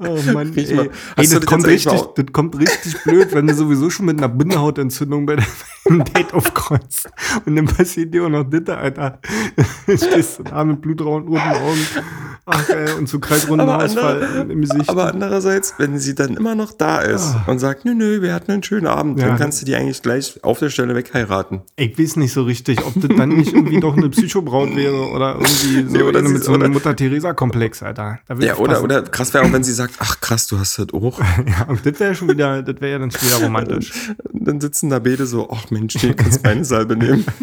[0.03, 0.75] Oh Mann, ey.
[0.75, 0.85] mal.
[0.87, 4.07] ey Hast du das, kommt richtig, auch- das kommt richtig blöd, wenn du sowieso schon
[4.07, 7.11] mit einer Bindehautentzündung bei deinem Date aufkreuzt.
[7.45, 9.19] Und dann passiert dir auch noch das, Alter.
[9.87, 11.79] Stehst du da mit blutroten Augen.
[12.47, 14.89] Ach, ey, und so kreisrunden Aber Ausfall andere- im Gesicht.
[14.89, 17.45] Aber andererseits, wenn sie dann immer noch da ist Ah.
[17.47, 19.29] und sagt, nö, nö, wir hatten einen schönen Abend, Ja.
[19.29, 21.61] dann kannst du die eigentlich gleich auf der Stelle wegheiraten.
[21.77, 25.35] Ich weiß nicht so richtig, ob das dann nicht irgendwie doch eine Psychobraut wäre oder
[25.35, 28.19] irgendwie so Nee, oder eine mit so einem Mutter-Theresa-Komplex, Alter.
[28.41, 31.20] Ja, oder, oder krass wäre auch, wenn sie sagt, ach krass, du hast das auch.
[31.47, 34.12] Ja, und das wäre schon wieder, das wäre ja dann schon wieder romantisch.
[34.32, 37.24] Dann sitzen da beide so, ach Mensch, du kannst meine Salbe nehmen.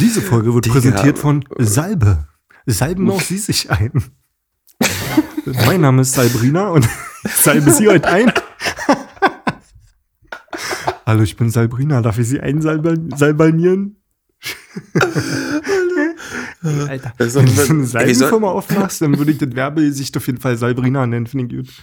[0.00, 0.74] Diese Folge wird Digga.
[0.74, 2.26] präsentiert von Salbe.
[2.66, 3.92] Salben auch Sie sich ein.
[5.66, 6.88] mein Name ist Salbrina und
[7.24, 8.32] salbe Sie heute ein.
[11.04, 12.00] Hallo, ich bin Salbrina.
[12.00, 13.96] Darf ich Sie einsalbanieren?
[16.62, 20.26] Alter, Das ist wenn du so eine Salbenfirma aufmachst, dann würde ich das Werbegesicht auf
[20.26, 21.74] jeden Fall Salbrina nennen, finde ich gut.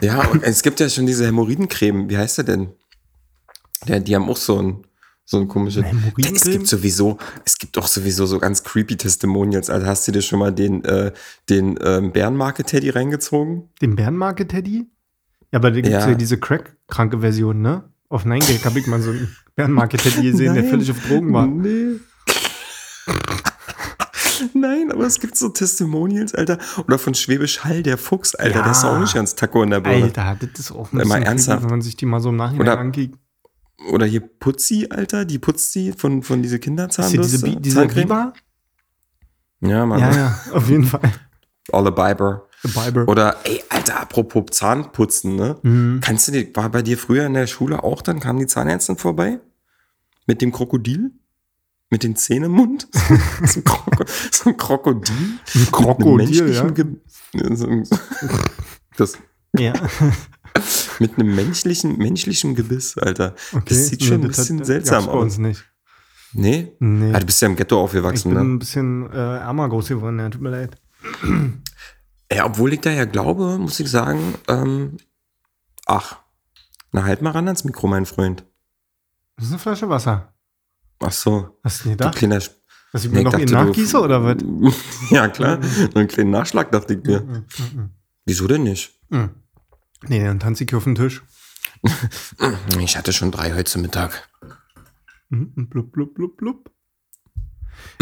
[0.00, 2.68] Ja, und es gibt ja schon diese Hämorrhoidencreme, wie heißt der denn?
[3.86, 4.84] Ja, die haben auch so ein,
[5.24, 5.84] so ein komisches.
[5.84, 6.34] Hämorrhoidencreme?
[6.36, 9.70] Es gibt sowieso, es gibt auch sowieso so ganz creepy Testimonials.
[9.70, 11.12] Also hast du dir schon mal den, äh,
[11.48, 13.68] den ähm, Bärenmarke-Teddy reingezogen?
[13.80, 14.86] Den Bärenmarke-Teddy?
[15.52, 16.10] Ja, aber da gibt es ja.
[16.10, 16.14] Ja.
[16.14, 17.84] diese Crack-kranke Version, ne?
[18.08, 21.46] Auf Nein Gag habe ich mal so einen Bärenmarke-Teddy gesehen, der völlig auf Drogen war.
[21.46, 22.00] Nee.
[24.54, 26.58] Nein, aber es gibt so Testimonials, Alter.
[26.86, 28.56] Oder von Schwäbisch Hall, der Fuchs, Alter.
[28.58, 28.62] Ja.
[28.62, 30.04] Der ist auch nicht ganz Taco in der Birne.
[30.04, 31.62] Alter, das ist auch ein Immer bisschen creepy, ernsthaft.
[31.64, 33.14] wenn man sich die mal so im Nachhinein Oder- angeht.
[33.90, 35.24] Oder hier Putzi, Alter.
[35.24, 37.32] Die Putzi von, von diese Kinderzahnbürste.
[37.32, 37.86] diese, Bi- diese.
[37.86, 38.32] Biber?
[39.60, 40.00] Ja, Mann.
[40.00, 41.00] Ja, ja, auf jeden Fall.
[41.70, 42.46] Biber.
[42.64, 43.08] The Biber.
[43.08, 45.56] Oder, ey, Alter, apropos Zahnputzen, ne?
[45.62, 45.98] Mhm.
[46.00, 48.96] Kannst du dir, war bei dir früher in der Schule auch, dann kam die Zahnärztin
[48.96, 49.40] vorbei?
[50.26, 51.10] Mit dem Krokodil?
[51.92, 52.88] Mit den Zähnen im Mund?
[53.44, 55.14] so, ein Kroko so ein Krokodil?
[55.14, 56.64] Ein Mit einem Krokodil, ja.
[56.64, 56.96] menschlichen Ge-
[57.34, 57.86] Ja, so ein-
[58.96, 59.18] Das,
[59.58, 59.74] ja.
[61.00, 63.34] mit einem menschlichen, menschlichen Gebiss, Alter.
[63.66, 65.38] Das sieht schon ein bisschen das seltsam gab's bei uns aus.
[65.38, 65.64] nicht.
[66.32, 66.72] Nee?
[66.78, 67.12] Nee.
[67.14, 68.40] Ah, du bist ja im Ghetto ich aufgewachsen, bin ne?
[68.54, 70.80] ein bisschen äh, ärmer groß geworden, ja, tut mir leid.
[72.32, 74.96] Ja, obwohl ich da ja glaube, muss ich sagen, ähm,
[75.84, 76.20] ach,
[76.90, 78.46] na halt mal ran ans Mikro, mein Freund.
[79.36, 80.31] Das ist eine Flasche Wasser.
[81.02, 82.16] Ach so, Hast du du gedacht?
[82.16, 82.56] kleiner Sp-
[82.92, 84.36] Dass ich Nee, mir ich noch dachte, du- nachgieße oder was?
[85.10, 85.58] Ja, klar.
[85.94, 87.20] Einen kleinen Nachschlag dachte ich mir.
[87.20, 87.90] Mhm.
[88.24, 88.98] Wieso denn nicht?
[89.10, 91.22] Nee, dann tanze ich hier auf den Tisch.
[92.80, 94.28] Ich hatte schon drei heute Mittag.
[95.30, 96.70] Blub, blub, blub, blub.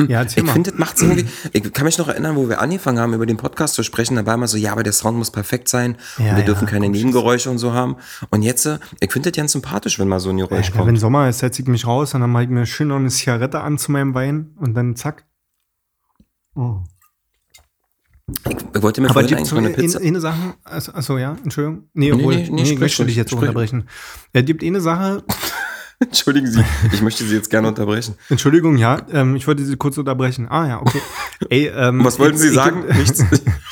[0.09, 1.27] Ja, erzähl Ich finde, das macht's irgendwie.
[1.53, 4.17] Ich kann mich noch erinnern, wo wir angefangen haben, über den Podcast zu sprechen.
[4.17, 5.97] Da war immer so, ja, aber der Sound muss perfekt sein.
[6.19, 7.97] Ja, und wir ja, dürfen keine Nebengeräusche und so haben.
[8.31, 10.87] Und jetzt, äh, ich finde das ganz sympathisch, wenn mal so ein Geräusch Ja, wenn
[10.87, 11.01] kommt.
[11.01, 13.61] Sommer ist, setze ich mich raus und dann mache ich mir schön noch eine Zigarette
[13.61, 15.25] an zu meinem Wein und dann zack.
[16.55, 16.79] Oh.
[18.49, 19.99] Ich, wollte mir Aber vorhin eigentlich eine Pizza.
[19.99, 21.89] eine, eine Sache, also, achso, ja, Entschuldigung.
[21.95, 23.89] Nee, Nee, obwohl, nee, nee, nee, ich sprich möchte dich ruhig, jetzt sprich unterbrechen.
[24.33, 25.25] Es gibt eine Sache,
[26.05, 28.15] Entschuldigen Sie, ich möchte Sie jetzt gerne unterbrechen.
[28.31, 30.49] Entschuldigung, ja, ähm, ich wollte Sie kurz unterbrechen.
[30.49, 31.01] Ah ja, okay.
[31.51, 32.85] Ey, ähm, Was wollten ich- Sie ich- sagen?
[32.97, 33.21] Nichts.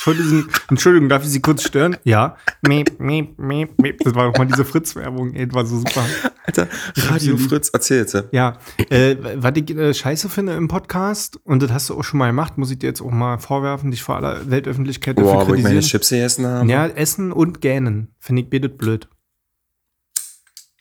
[0.01, 1.97] Ich wollte Sie, Entschuldigung, darf ich Sie kurz stören?
[2.05, 2.37] Ja.
[2.67, 3.99] Miep, miep, miep, miep.
[4.05, 6.05] Das war doch mal diese Fritz-Werbung, ey, das war so super.
[6.45, 7.37] Alter, Radio.
[7.39, 8.17] Fritz, erzähl jetzt.
[8.33, 8.59] Ja,
[8.91, 12.27] äh, was ich äh, scheiße finde im Podcast, und das hast du auch schon mal
[12.29, 15.55] gemacht, muss ich dir jetzt auch mal vorwerfen, dich vor aller Weltöffentlichkeit dafür Boah, wo
[15.55, 15.83] ich meine kritisieren.
[16.01, 16.71] Chips gegessen habe.
[16.71, 18.09] Ja, Essen und Gähnen.
[18.19, 19.09] Finde ich betet blöd.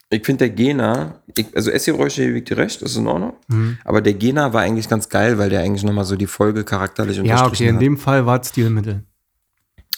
[0.09, 3.33] Ich finde der Gena, ich, also Essgeräusche ich dir recht, das ist in Ordnung.
[3.49, 3.77] Mhm.
[3.83, 7.17] Aber der Gena war eigentlich ganz geil, weil der eigentlich nochmal so die Folge charakterlich
[7.17, 7.81] Ja, unterstrichen okay, in hat.
[7.81, 9.03] dem Fall war es Stilmittel.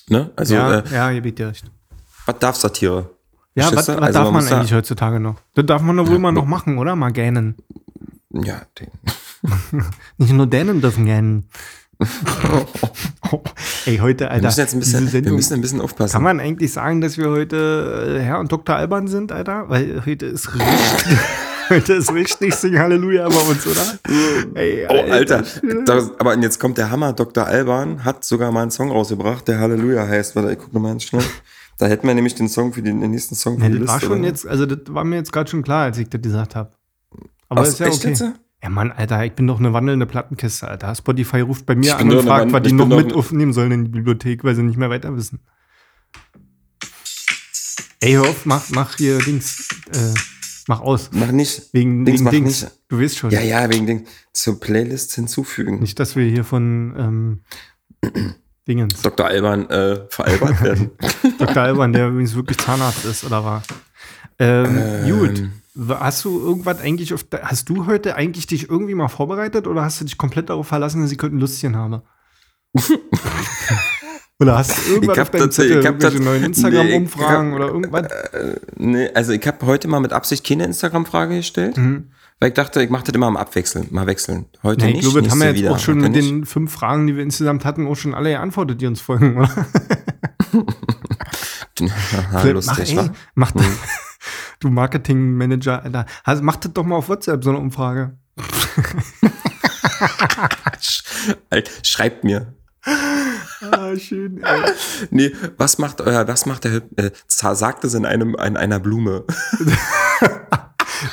[0.10, 0.32] Ne?
[0.36, 1.66] Also, ja, äh, ja, ihr dir recht.
[2.26, 3.10] was darf Satire?
[3.53, 5.36] Ja, was, was Also darf man man muss da- eigentlich heutzutage noch?
[5.53, 6.95] Das darf man doch wohl mal noch machen, oder?
[6.95, 7.55] Mal gähnen.
[8.32, 8.88] Ja, den.
[10.18, 11.47] Nicht nur Dänen dürfen gähnen.
[13.85, 14.41] Ey, heute, Alter.
[14.43, 16.13] Wir müssen jetzt ein bisschen, wir Sendung- müssen ein bisschen aufpassen.
[16.13, 18.75] Kann man eigentlich sagen, dass wir heute äh, Herr und Dr.
[18.75, 19.65] Alban sind, Alter?
[19.69, 21.17] Weil heute ist richtig,
[21.69, 23.81] heute ist richtig Sing Halleluja bei uns, oder?
[24.55, 25.43] Ey, Oh, Alter.
[25.85, 27.11] Das, aber jetzt kommt der Hammer.
[27.13, 27.45] Dr.
[27.45, 30.35] Alban hat sogar mal einen Song rausgebracht, der Halleluja heißt.
[30.35, 31.23] Warte, ich guck noch mal ganz schnell.
[31.77, 33.87] Da hätten wir nämlich den Song für den, den nächsten Song für Nee, die das
[33.87, 34.27] war Liste, schon oder?
[34.27, 36.71] jetzt, also das war mir jetzt gerade schon klar, als ich das gesagt habe.
[37.49, 38.09] Aber Ach, ist ja echt okay.
[38.09, 38.23] jetzt?
[38.62, 40.93] Ja, Mann, Alter, ich bin doch eine wandelnde Plattenkiste, Alter.
[40.93, 43.91] Spotify ruft bei mir an und fragt, was die noch mit aufnehmen sollen in die
[43.91, 45.39] Bibliothek, weil sie nicht mehr weiter wissen.
[48.01, 50.14] Ey, hör auf, mach, mach hier Dings, äh,
[50.68, 51.10] mach aus.
[51.14, 51.74] Mach nicht.
[51.74, 52.62] Wegen Dings, wegen mach Dings.
[52.64, 52.74] nicht.
[52.88, 53.32] Du weißt schon.
[53.32, 54.05] Ja, ja, wegen Ding.
[54.34, 55.80] Zur Playlist hinzufügen.
[55.80, 57.41] Nicht, dass wir hier von
[58.03, 58.34] ähm,
[58.68, 59.01] Dingens.
[59.01, 59.26] Dr.
[59.26, 60.91] Alban äh, veralbert werden.
[61.39, 61.62] Dr.
[61.64, 63.64] Alban, der übrigens wirklich Zahnarzt ist, oder war?
[64.38, 65.20] Ähm, Ähm.
[65.20, 65.49] Gut.
[65.88, 70.01] Hast du irgendwas eigentlich auf hast du heute eigentlich dich irgendwie mal vorbereitet oder hast
[70.01, 72.03] du dich komplett darauf verlassen, dass ich heute ein Lustchen habe?
[74.39, 77.67] oder hast du irgendwas Ich auf deinem Zettel, ich irgendwelche neuen Nee, Instagram-Umfragen ich oder
[77.67, 78.07] irgendwas?
[78.77, 82.11] nee, also ich habe heute mal mit Absicht keine Instagram-Frage gestellt, Mhm.
[82.39, 84.45] weil ich dachte, ich mache das immer am Abwechseln, mal wechseln.
[84.63, 85.05] Heute Nee, nicht.
[85.05, 85.80] ich glaube, das haben wir jetzt auch wieder.
[85.80, 88.88] schon Heute mit den fünf Fragen, die wir insgesamt hatten, auch schon alle geantwortet, die
[88.88, 89.49] uns folgen, oder?
[91.82, 93.09] Aha, Mach, lustig, ey, wa?
[93.36, 93.53] mach
[94.60, 96.05] du Marketingmanager, Alter.
[96.24, 98.18] Also, mach das doch mal auf WhatsApp, so eine Umfrage.
[101.84, 102.53] Schreibt mir.
[102.84, 104.72] Ah, schön, ey.
[105.12, 109.26] Nee, was macht euer, was macht der, äh, sagt es in einem, in einer Blume?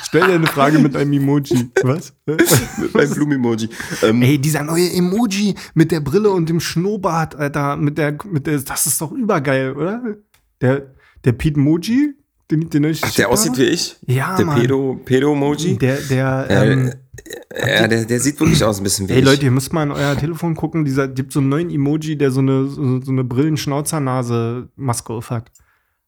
[0.03, 1.71] Stell dir eine Frage mit einem Emoji.
[1.83, 2.13] Was?
[2.25, 3.69] Beim Blumen-Emoji.
[4.03, 8.47] Ähm, Ey, dieser neue Emoji mit der Brille und dem Schnurrbart, Alter, mit der, mit
[8.47, 10.01] der, das ist doch übergeil, oder?
[10.61, 10.93] Der,
[11.23, 12.15] der Pete Moji,
[12.49, 13.97] den, den Ach, der aussieht wie ich?
[14.05, 14.59] Ja, Der Mann.
[14.61, 15.77] Pedo, Pedo-Emoji?
[15.77, 16.93] Der, der, Äh, ähm,
[17.59, 19.25] Ja, der, der sieht wirklich aus ein bisschen wie Ey ich.
[19.25, 20.85] Leute, ihr müsst mal in euer Telefon gucken.
[20.85, 25.51] Dieser gibt so einen neuen Emoji, der so eine, so, so eine Brillenschnauzernase-Maske auf hat.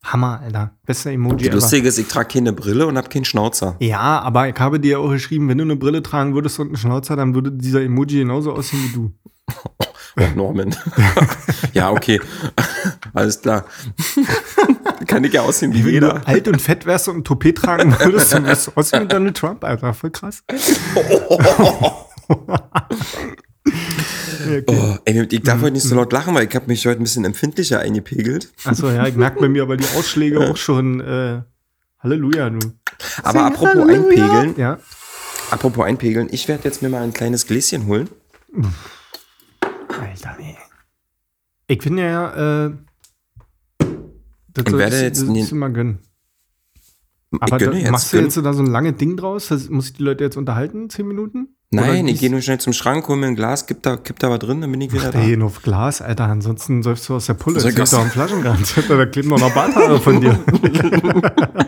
[0.02, 0.72] Hammer, Alter.
[0.86, 1.56] Bester Emoji ever.
[1.56, 3.76] Lustige ist, ich trage keine Brille und habe keinen Schnauzer.
[3.80, 6.78] Ja, aber ich habe dir auch geschrieben, wenn du eine Brille tragen würdest und einen
[6.78, 9.12] Schnauzer, dann würde dieser Emoji genauso aussehen wie du.
[10.18, 10.76] Oh, Norman.
[11.74, 12.20] ja, okay.
[13.14, 13.66] Alles klar.
[15.08, 16.14] Kann ich ja aussehen wie Wenn jeder.
[16.20, 19.08] du alt und fett wärst und ein Toupet tragen würdest, dann wärst du aussehen wie
[19.08, 19.94] Donald Trump, Alter.
[19.94, 20.44] Voll krass.
[23.66, 24.64] Okay.
[24.68, 27.04] Oh, ey, ich darf heute nicht so laut lachen, weil ich habe mich heute ein
[27.04, 28.52] bisschen empfindlicher eingepegelt.
[28.64, 31.02] Achso, ja, ich merke bei mir aber die Ausschläge auch schon.
[31.02, 31.42] Äh,
[32.00, 32.60] Halleluja, du.
[33.24, 34.80] Aber apropos einpegeln, Ja.
[35.52, 38.10] apropos einpegeln, ich werde jetzt mir mal ein kleines Gläschen holen.
[39.90, 40.56] Alter, ey.
[41.68, 42.72] Ich finde ja, äh,
[43.80, 46.00] das Und soll werde ich- jetzt das immer gönnen.
[47.32, 47.92] Ich Aber gönne da, jetzt.
[47.92, 49.50] machst du jetzt da so ein langes Ding draus?
[49.50, 50.90] Das, muss ich die Leute jetzt unterhalten?
[50.90, 51.50] Zehn Minuten?
[51.72, 54.32] Nein, ich gehe nur schnell zum Schrank, hol mir ein Glas, kipp da, kipp da
[54.32, 55.20] was drin, dann bin ich wieder da.
[55.20, 56.24] Ey, nur auf Glas, Alter.
[56.26, 57.60] Ansonsten säufst du aus der Pulle.
[57.60, 58.74] Ich liegt doch am Flaschenrand.
[58.90, 60.40] da kleben noch Barthaare von dir.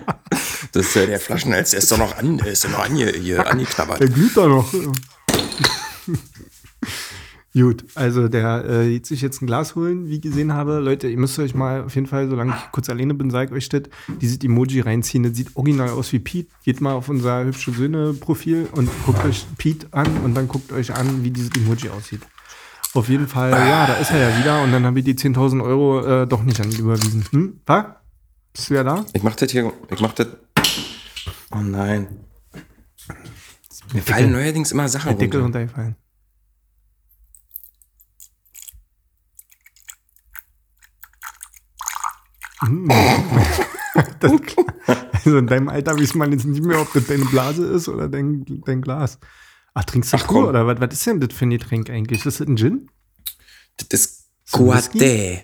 [0.73, 3.99] Das ist ja der Flaschenhals, der ist doch noch an, ist noch ange, hier angeknabbert.
[3.99, 4.73] Der glüht da noch.
[7.53, 10.79] Gut, also der äh, jetzt sich jetzt ein Glas holen, wie ich gesehen habe.
[10.79, 13.57] Leute, ihr müsst euch mal auf jeden Fall, solange ich kurz alleine bin, sage ich
[13.57, 13.83] euch das,
[14.21, 15.23] dieses Emoji reinziehen.
[15.23, 16.49] Das sieht original aus wie Pete.
[16.63, 20.93] Geht mal auf unser hübsche Söhne-Profil und guckt euch Pete an und dann guckt euch
[20.93, 22.21] an, wie dieses Emoji aussieht.
[22.93, 25.61] Auf jeden Fall, ja, da ist er ja wieder und dann habe ich die 10.000
[25.63, 27.25] Euro äh, doch nicht an ihn überwiesen.
[27.31, 27.59] Hm?
[27.65, 27.85] Was?
[28.53, 29.05] Bist du ja da?
[29.13, 30.27] Ich mach das hier, ich mach das.
[31.53, 32.07] Oh nein.
[33.93, 35.59] Mir fallen neuerdings immer Sachen Der Deckel runter.
[35.59, 35.95] runtergefallen.
[44.19, 44.31] das,
[45.25, 48.07] also in deinem Alter weiß man jetzt nicht mehr, ob das deine Blase ist oder
[48.07, 49.19] dein, dein Glas.
[49.73, 50.45] Ach, trinkst du Ach, komm.
[50.45, 52.25] oder was, was ist denn das für ein Getränk eigentlich?
[52.25, 52.89] Ist das ein Gin?
[53.77, 54.27] Das ist?
[54.51, 55.43] Guate.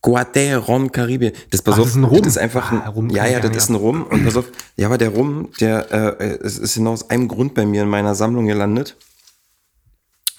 [0.00, 1.32] Guate Rom Karibien.
[1.50, 2.18] Das, pass Ach, das ist ein Rum.
[2.18, 4.04] Das ist einfach ein, Ah, Rum ja, ja, das ja, ist ein Rum.
[4.04, 4.46] Und pass auf,
[4.76, 8.14] ja, aber der Rum, der, äh, ist genau aus einem Grund bei mir in meiner
[8.14, 8.96] Sammlung gelandet,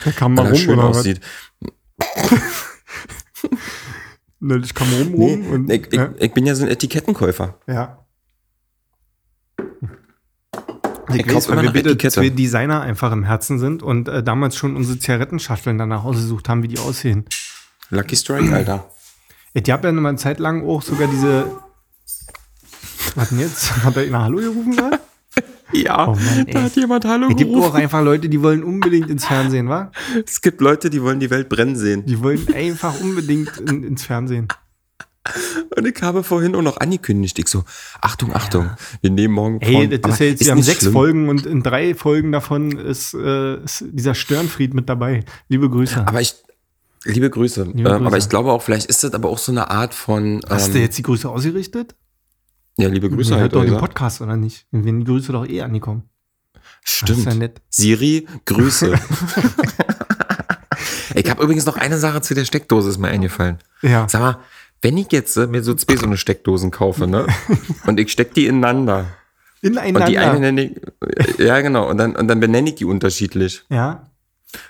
[0.04, 1.22] Da kam mal rum schön oder aussieht.
[4.40, 6.14] Ne, ich kam rum, Nee, rum und ich, ja.
[6.20, 7.58] ich bin ja so ein Etikettenkäufer.
[7.68, 8.04] ja.
[11.10, 12.16] Ich Ich weiß, weil immer wir nach beide Etikette.
[12.16, 16.64] zwei Designer einfach im Herzen sind und äh, damals schon unsere Zigarettenschachteln danach ausgesucht haben,
[16.64, 17.24] wie die aussehen.
[17.90, 18.92] Lucky Strike, Alter.
[19.54, 21.50] Ich habe ja mal eine Zeit lang auch sogar diese.
[23.16, 23.84] Was denn jetzt?
[23.86, 25.00] Hat er ihn Hallo gerufen gerade?
[25.74, 26.54] Ja, Oh Mann, ey.
[26.54, 27.76] da hat jemand Hallo Es gibt auch gerufen.
[27.78, 29.92] einfach Leute, die wollen unbedingt ins Fernsehen, wa?
[30.26, 32.06] Es gibt Leute, die wollen die Welt brennen sehen.
[32.06, 34.48] Die wollen einfach unbedingt in, ins Fernsehen.
[35.76, 37.38] Und ich habe vorhin auch noch angekündigt.
[37.38, 37.66] Ich so,
[38.00, 38.70] Achtung, Achtung,
[39.02, 40.94] wir nehmen morgen Ey, Frauen- das Aber ist ja jetzt, wir haben sechs schlimm.
[40.94, 45.26] Folgen und in drei Folgen davon ist, äh, ist dieser Störenfried mit dabei.
[45.50, 46.08] Liebe Grüße.
[46.08, 46.34] Aber ich,
[47.04, 47.64] Liebe Grüße.
[47.64, 48.06] Liebe ähm, Grüße.
[48.06, 50.42] Aber ich glaube auch, vielleicht ist das aber auch so eine Art von.
[50.50, 51.94] Hast ähm, du jetzt die Grüße ausgerichtet?
[52.78, 53.54] Ja, liebe Grüße halt.
[53.54, 53.78] doch den.
[53.78, 54.68] Podcast, oder nicht?
[54.72, 56.04] Werden die Grüße doch eh angekommen.
[56.54, 57.20] Das Stimmt.
[57.20, 57.62] ist ja nett.
[57.70, 58.94] Siri, Grüße.
[61.16, 63.58] ich habe übrigens noch eine Sache zu der Steckdose, ist mir eingefallen.
[63.82, 64.08] Ja.
[64.08, 64.38] Sag mal,
[64.82, 67.26] wenn ich jetzt äh, mir so zwei so eine Steckdosen kaufe, ne?
[67.88, 69.08] und ich steck die ineinander.
[69.62, 70.02] Ineinander.
[70.02, 70.80] Und die eine nenne ich,
[71.40, 73.64] ja genau, und dann, und dann benenne ich die unterschiedlich.
[73.70, 74.04] ja.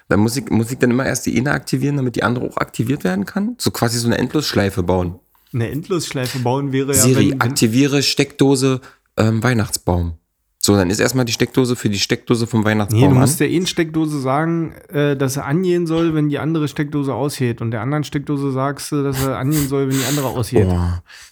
[0.10, 2.58] Dann muss ich, muss ich dann immer erst die eine aktivieren, damit die andere auch
[2.58, 3.56] aktiviert werden kann?
[3.60, 5.20] So quasi so eine Endlosschleife bauen.
[5.62, 8.82] Eine Endlosschleife bauen wäre ja, Siri, wenn, aktiviere Steckdose
[9.18, 10.14] ähm, Weihnachtsbaum.
[10.60, 13.22] So, dann ist erstmal die Steckdose für die Steckdose vom Weihnachtsbaum Nee, du an.
[13.22, 17.62] musst der einen Steckdose sagen, äh, dass er angehen soll, wenn die andere Steckdose ausgeht.
[17.62, 20.68] Und der anderen Steckdose sagst du, dass er angehen soll, wenn die andere ausgeht.
[20.70, 20.80] Oh,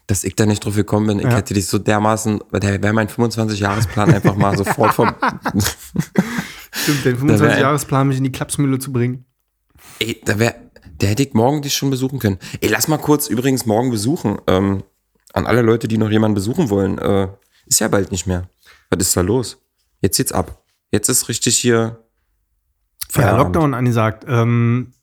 [0.07, 1.17] dass ich da nicht drauf gekommen bin.
[1.19, 1.31] Ich Ja.
[1.35, 5.09] hätte dich so dermaßen, der wäre mein 25-Jahresplan einfach mal sofort vom.
[6.71, 9.25] Stimmt, den Da wär- 25-Jahresplan mich in die Klapsmühle zu bringen.
[9.99, 10.55] Ey, da wäre,
[11.01, 12.39] der hätte ich morgen dich schon besuchen können.
[12.61, 14.39] Ey, lass mal kurz übrigens morgen besuchen.
[14.47, 14.83] Ähm,
[15.33, 16.97] an alle Leute, die noch jemanden besuchen wollen.
[16.97, 17.27] Äh,
[17.65, 18.49] ist ja bald nicht mehr.
[18.89, 19.57] Was ist da los?
[20.01, 20.63] Jetzt geht's ab.
[20.91, 21.75] Jetzt ist richtig hier.
[21.77, 21.97] Ja,
[23.09, 23.55] Feierabend.
[23.55, 24.25] Lockdown angesagt.
[24.27, 24.93] Ähm,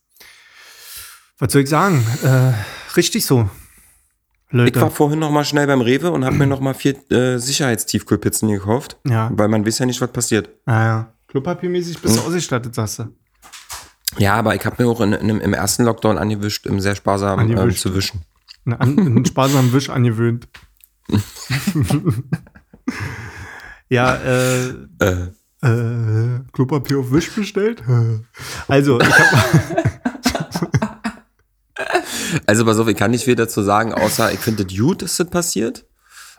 [1.39, 2.05] was soll ich sagen?
[2.23, 2.53] Äh,
[2.97, 3.49] richtig so.
[4.51, 4.91] Ich war Leute.
[4.91, 8.99] vorhin noch mal schnell beim Rewe und habe mir noch mal vier äh, Sicherheitstiefkühlpizzen gekauft.
[9.09, 9.31] Ja.
[9.33, 10.51] Weil man weiß ja nicht, was passiert.
[10.67, 11.13] Ah, ja.
[11.29, 12.27] Klopapiermäßig bist du Hm.
[12.29, 13.05] ausgestattet, sagst du.
[14.19, 17.41] Ja, aber ich habe mir auch in, in, im ersten Lockdown angewischt, im sehr sparsam
[17.51, 18.23] ähm, zu wischen.
[18.65, 20.49] Einen, an- einen sparsamen Wisch angewöhnt.
[23.89, 24.69] ja, äh,
[25.01, 25.29] Äh,
[25.65, 27.83] äh, Klopapier auf Wisch bestellt?
[28.69, 29.83] Also, ich habe
[32.47, 35.17] also pass auf, ich kann nicht viel dazu sagen, außer ich finde es gut, dass
[35.17, 35.87] das passiert.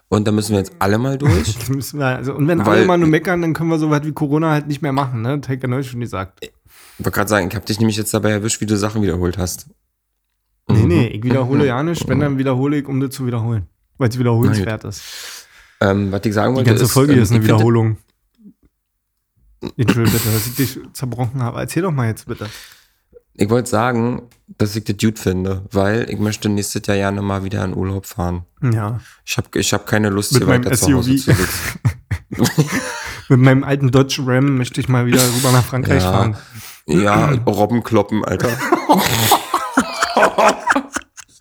[0.09, 1.55] Und da müssen wir jetzt alle mal durch.
[1.93, 4.11] Wir, also, und wenn alle Weil- mal nur meckern, dann können wir so was wie
[4.11, 5.39] Corona halt nicht mehr machen, ne?
[5.39, 6.39] Das hat ja neulich schon gesagt.
[6.99, 9.37] Ich wollte gerade sagen, ich habe dich nämlich jetzt dabei erwischt, wie du Sachen wiederholt
[9.37, 9.67] hast.
[10.69, 10.87] Nee, Mhm.
[10.87, 13.67] nee, ich wiederhole ja nicht, wenn, dann wiederhole ich, um das zu wiederholen.
[13.97, 15.01] Weil es wiederholenswert ist.
[15.81, 17.97] Ähm, was ich sagen Die wollte, ganze Folge ähm, ist eine Wiederholung.
[19.77, 21.59] Entschuldigung bitte, dass ich dich zerbrochen habe.
[21.59, 22.49] Erzähl doch mal jetzt bitte.
[23.35, 27.43] Ich wollte sagen, dass ich das gut finde, weil ich möchte nächstes Jahr gerne mal
[27.43, 28.43] wieder in Urlaub fahren.
[28.61, 28.99] Ja.
[29.25, 31.25] Ich habe ich hab keine Lust, Mit hier weiter zu Hause SUV.
[31.25, 31.79] zu sitzen.
[33.29, 36.11] Mit meinem alten Dodge Ram möchte ich mal wieder rüber nach Frankreich Ja.
[36.11, 36.37] fahren.
[36.87, 38.49] Ja, Robbenkloppen, Alter.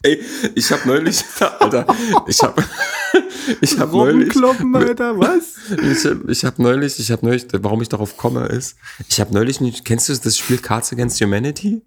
[0.05, 0.20] Ey,
[0.57, 1.22] ich habe neulich,
[1.61, 1.86] Alter,
[2.26, 2.64] ich habe
[3.61, 5.59] ich hab neulich, Robbenkloppen, Alter, was?
[5.70, 8.76] ich habe ich hab neulich, ich habe neulich, warum ich darauf komme, ist,
[9.09, 11.82] ich habe neulich nicht, kennst du das Spiel Cards Against Humanity?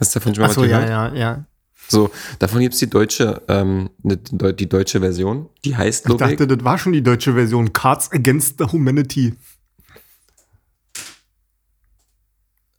[0.00, 1.44] Hast du davon schon mal Achso, ja, ja, ja.
[1.88, 6.38] So, davon gibt's die deutsche, ähm, ne, die deutsche Version, die heißt, Ich glaube ich,
[6.38, 7.72] dachte, das war schon die deutsche Version.
[7.72, 9.34] Cards Against the Humanity.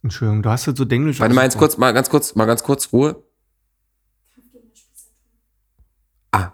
[0.02, 1.20] Entschuldigung, du hast das so Englisch.
[1.20, 3.24] Warte mal ganz kurz, mal ganz kurz, mal ganz kurz Ruhe.
[6.32, 6.54] Ah,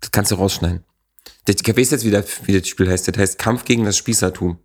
[0.00, 0.84] das kannst du rausschneiden.
[1.46, 3.08] Ich weiß jetzt, wie das, wie das Spiel heißt.
[3.08, 4.58] Das heißt Kampf gegen das Spießertum.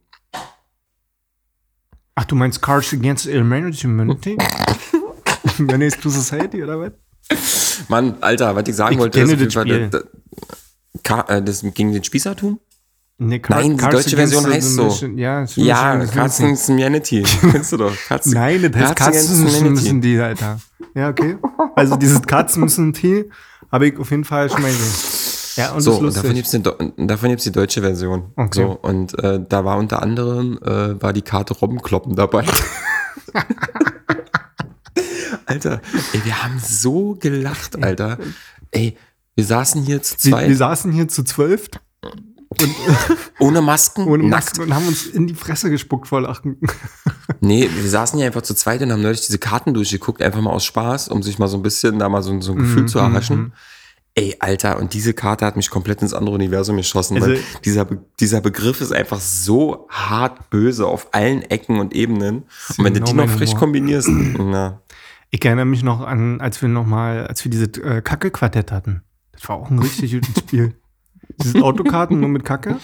[2.15, 4.37] Ach, du meinst Cards Against Humanity?
[5.57, 6.91] Menace to Society, oder was?
[7.87, 9.89] Mann, Alter, was ich sagen Ich wollte, kenne ist das jeden Spiel.
[9.89, 12.59] Das, äh, das gegen den Spießertum?
[13.21, 14.85] Nee, Nein, die deutsche Version heißt so.
[14.85, 17.23] Mission- Ja, Ja, Against Humanity.
[17.51, 17.93] Kennst du doch.
[18.07, 20.59] Cards, Nein, das heißt Katzen müssen, die, Alter.
[20.95, 21.35] Ja, okay.
[21.75, 23.29] Also dieses Katzen müssen Tee
[23.71, 25.17] habe ich auf jeden Fall schon mal gesehen.
[25.57, 26.15] Ja, und So, das und ist
[26.55, 28.31] davon davon gibt's die deutsche Version.
[28.37, 28.61] Okay.
[28.61, 32.45] So, und äh, da war unter anderem äh, war die Karte Robbenkloppen dabei.
[35.45, 35.81] Alter,
[36.13, 38.17] ey, wir haben so gelacht, Alter.
[38.71, 38.95] Ey,
[39.35, 41.69] wir saßen hier zu Wir, zweit, wir saßen hier zu zwölf
[43.39, 44.57] ohne Masken, ohne nackt.
[44.57, 46.57] Masken und haben uns in die Fresse gespuckt vor Lachen.
[47.41, 50.49] Nee, wir saßen hier einfach zu zweit und haben neulich diese Karten durchgeguckt, einfach mal
[50.49, 52.87] aus Spaß, um sich mal so ein bisschen da mal so, so ein Gefühl Mhm,
[52.87, 53.53] zu erhaschen.
[54.15, 57.85] Ey, Alter, und diese Karte hat mich komplett ins andere Universum geschossen, weil Also- dieser,
[57.85, 62.43] Be dieser Begriff ist einfach so hart böse auf allen Ecken und Ebenen.
[62.77, 64.81] Und wenn du die noch frisch kombinierst, na,
[65.29, 69.03] Ich erinnere mich noch an, als wir noch mal, als wir dieses äh, Kacke-Quartett hatten.
[69.31, 70.73] Das war auch ein richtig gutes Spiel.
[71.41, 72.79] Dieses Autokarten nur mit Kacke.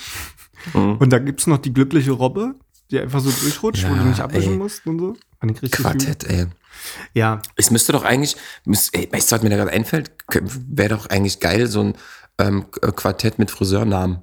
[0.73, 0.97] Mhm.
[0.97, 2.55] Und da gibt's noch die glückliche Robbe,
[2.91, 4.57] die einfach so durchrutscht, wo Ja, du nicht abwischen ey.
[4.57, 5.13] musst und so.
[5.39, 6.45] Fand ich richtig Quartett, ey.
[6.45, 6.53] Gut.
[7.13, 8.35] Ja, Es müsste doch eigentlich,
[8.65, 10.11] müsst, ey, weißt du, was mir da gerade einfällt?
[10.29, 11.93] Wäre doch eigentlich geil, so ein
[12.37, 14.21] ähm, Quartett mit Friseurnamen.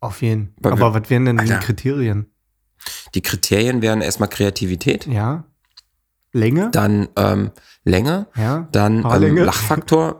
[0.00, 0.54] auf jeden.
[0.60, 1.58] Weil Aber wir- was wären denn die Alter.
[1.58, 2.26] Kriterien?
[3.14, 5.44] Die Kriterien wären erstmal Kreativität, Ja.
[6.32, 6.70] Länge?
[6.70, 7.50] dann ähm,
[7.84, 8.68] Länge, Ja.
[8.72, 9.36] dann ähm?
[9.36, 10.18] Lachfaktor,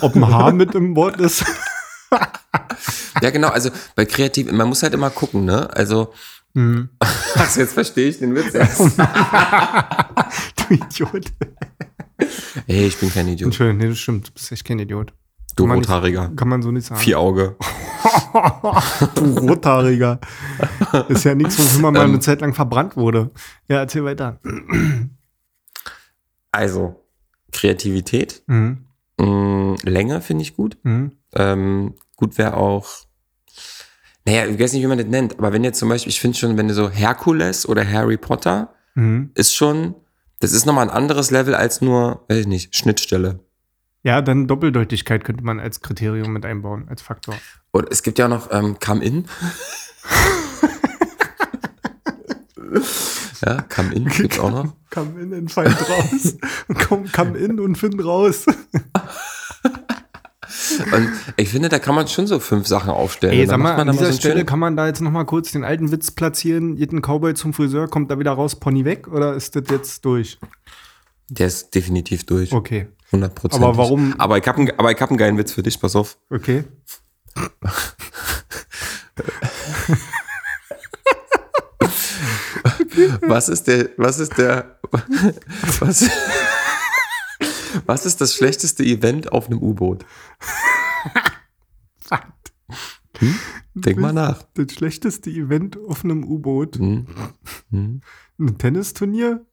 [0.00, 1.44] Ob ein Haar mit im Wort ist?
[3.22, 5.68] Ja, genau, also bei kreativ, man muss halt immer gucken, ne?
[5.74, 6.12] Also,
[6.54, 6.90] Hm.
[7.00, 8.80] ach, jetzt verstehe ich den Witz erst.
[10.68, 11.24] Idiot.
[12.66, 13.46] Ey, ich bin kein Idiot.
[13.48, 14.28] Entschuldigung, nee, das stimmt.
[14.28, 15.12] Du bist echt kein Idiot.
[15.56, 16.32] Du Kann man nicht- Rothaariger.
[16.36, 17.00] Kann man so nicht sagen.
[17.00, 17.56] Vier Auge.
[19.14, 20.20] du Rothaariger.
[21.08, 22.10] Ist ja nichts, wofür man mal Ähm.
[22.10, 23.30] eine Zeit lang verbrannt wurde.
[23.68, 24.40] Ja, erzähl weiter.
[26.52, 27.04] Also,
[27.52, 28.42] Kreativität.
[28.46, 28.86] Mhm.
[29.18, 30.76] Mm, Länge finde ich gut.
[30.82, 31.12] Mhm.
[31.34, 32.88] Ähm, gut wäre auch,
[34.24, 36.36] naja, ich weiß nicht, wie man das nennt, aber wenn jetzt zum Beispiel, ich finde
[36.38, 39.30] schon, wenn du so Herkules oder Harry Potter, Mhm.
[39.34, 39.94] ist schon,
[40.40, 43.40] das ist nochmal ein anderes Level als nur, weiß ich nicht, Schnittstelle.
[44.04, 47.36] Ja, dann Doppeldeutigkeit könnte man als Kriterium mit einbauen, als Faktor.
[47.70, 49.24] Und es gibt ja noch ähm, Come In.
[53.46, 54.74] ja, Come In gibt's auch noch.
[54.90, 56.36] Come in und find raus.
[56.86, 58.44] Komm, come in und find raus.
[60.92, 63.32] Und ich finde, da kann man schon so fünf Sachen aufstellen.
[63.34, 65.64] Ey, sag mal, an dieser so Stelle kann man da jetzt noch mal kurz den
[65.64, 66.76] alten Witz platzieren.
[66.76, 69.08] Jeden Cowboy zum Friseur, kommt da wieder raus, Pony weg?
[69.08, 70.38] Oder ist das jetzt durch?
[71.28, 72.52] Der ist definitiv durch.
[72.52, 73.62] Okay, 100 Prozent.
[73.64, 75.96] Aber warum- Aber ich habe einen, aber ich hab einen geilen Witz für dich, pass
[75.96, 76.18] auf.
[76.30, 76.64] okay.
[83.22, 84.78] Was ist der, was ist der,
[85.80, 86.08] was,
[87.86, 90.04] was ist das schlechteste Event auf einem U-Boot?
[93.74, 94.42] Denk mal nach.
[94.54, 96.76] Das schlechteste Event auf einem U-Boot.
[96.76, 97.06] Hm.
[97.70, 98.00] Hm.
[98.38, 99.44] Ein Tennisturnier?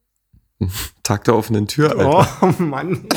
[1.03, 2.27] Tag der offenen Tür, Alter.
[2.41, 3.05] Oh Mann.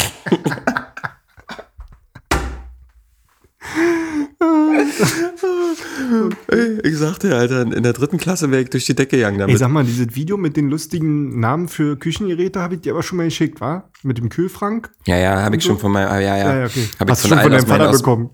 [6.49, 9.41] Ey, ich sagte, Alter, in der dritten Klasse wäre ich durch die Decke gegangen Ey,
[9.47, 9.59] damit.
[9.59, 13.18] sag mal, dieses Video mit den lustigen Namen für Küchengeräte habe ich dir aber schon
[13.18, 13.89] mal geschickt, wa?
[14.03, 14.91] Mit dem Kühlschrank?
[15.07, 16.89] ja, ja, habe ich schon von meinem, ja, ja, Ja, ja, okay.
[16.99, 18.30] Hab ich Hast du schon von deinem Vater aus- bekommen.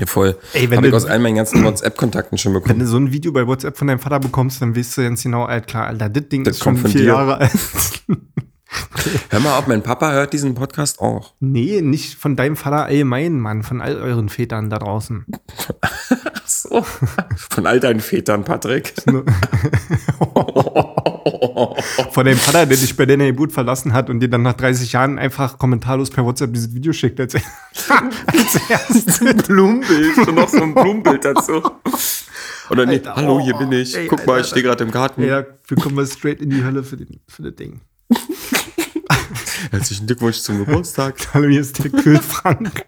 [0.00, 0.36] Ja, voll.
[0.54, 2.80] Ey, wenn Hab ich du- aus allen meinen ganzen WhatsApp-Kontakten schon Wenn bekommen.
[2.80, 5.44] du so ein Video bei WhatsApp von deinem Vater bekommst, dann weißt du ganz genau,
[5.44, 7.04] Alter, klar, Alter, das Ding Das ist schon vier dir.
[7.04, 7.52] Jahre alt.
[9.30, 11.34] Hör mal, ob mein Papa hört diesen Podcast auch.
[11.40, 15.26] nee, nicht von deinem Vater allgemein, Mann, von all euren Vätern da draußen.
[16.10, 16.84] Ach so.
[17.50, 18.94] Von all deinen Vätern, Patrick.
[22.12, 24.92] Von deinem Vater, der dich bei deiner Geburt verlassen hat und dir dann nach 30
[24.92, 27.20] Jahren einfach kommentarlos per WhatsApp dieses Video schickt.
[27.20, 27.34] Als,
[28.26, 29.18] als erstes.
[29.46, 31.62] Blumenbild und noch so ein Blumenbild dazu.
[32.70, 33.96] Oder nee, Alter, hallo, oh, hier bin ich.
[33.96, 35.22] ey, Guck mal, Alter, ich stehe gerade im Garten.
[35.22, 37.80] ja, wir kommen mal straight in die Hölle für, den, für das Ding.
[39.70, 41.16] Herzlichen Glückwunsch zum Geburtstag.
[41.34, 42.86] Hallo, hier ist der Kühlfrank.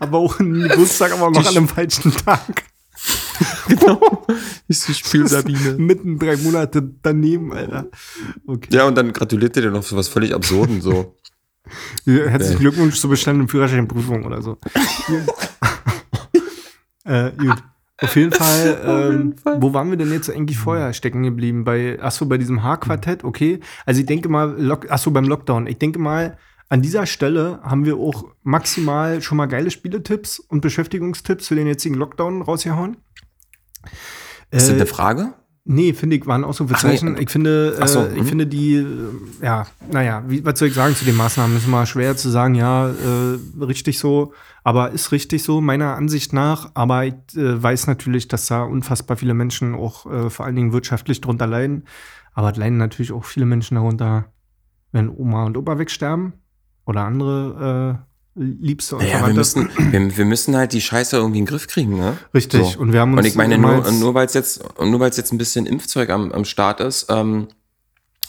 [0.00, 2.64] aber auch ein Geburtstag, aber noch an einem falschen Tag.
[3.68, 4.26] genau.
[4.68, 5.76] Ich die Spielsabine.
[5.78, 7.88] Mitten drei Monate daneben, Alter.
[8.46, 8.68] Okay.
[8.72, 11.16] Ja, und dann gratuliert dir noch so was völlig Absurden so.
[12.04, 14.58] Herzlichen Glückwunsch zur bestandenen Führerscheinprüfung oder so.
[17.04, 17.62] äh, gut.
[18.02, 21.64] Auf jeden Fall, ähm, wo waren wir denn jetzt eigentlich vorher stecken geblieben?
[21.64, 23.60] Bei, achso, bei diesem H-Quartett, okay.
[23.86, 25.66] Also ich denke mal, Lock, achso, beim Lockdown.
[25.66, 26.36] Ich denke mal,
[26.68, 31.66] an dieser Stelle haben wir auch maximal schon mal geile Spieletipps und Beschäftigungstipps für den
[31.66, 32.96] jetzigen Lockdown rausgehauen.
[34.50, 35.34] Ist das Äh, eine Frage?
[35.64, 37.12] Nee, finde ich, war ein Ausrufezeichen.
[37.12, 37.20] Nee.
[37.20, 38.26] Ich finde, so, äh, ich hm.
[38.26, 38.86] finde die, äh,
[39.42, 41.56] ja, naja, wie, was soll ich sagen zu den Maßnahmen?
[41.56, 44.32] Ist immer schwer zu sagen, ja, äh, richtig so,
[44.64, 46.72] aber ist richtig so, meiner Ansicht nach.
[46.74, 50.72] Aber ich äh, weiß natürlich, dass da unfassbar viele Menschen auch äh, vor allen Dingen
[50.72, 51.84] wirtschaftlich drunter leiden.
[52.34, 54.32] Aber es leiden natürlich auch viele Menschen darunter,
[54.90, 56.32] wenn Oma und Opa wegsterben
[56.86, 61.40] oder andere äh, Liebste und Ja, wir müssen, wir, wir müssen halt die Scheiße irgendwie
[61.40, 62.16] in den Griff kriegen, ne?
[62.32, 62.64] Richtig.
[62.64, 62.80] So.
[62.80, 65.16] Und wir haben uns Und ich meine, nur, nur weil es jetzt, nur weil es
[65.16, 67.48] jetzt ein bisschen Impfzeug am, am Start ist, ähm,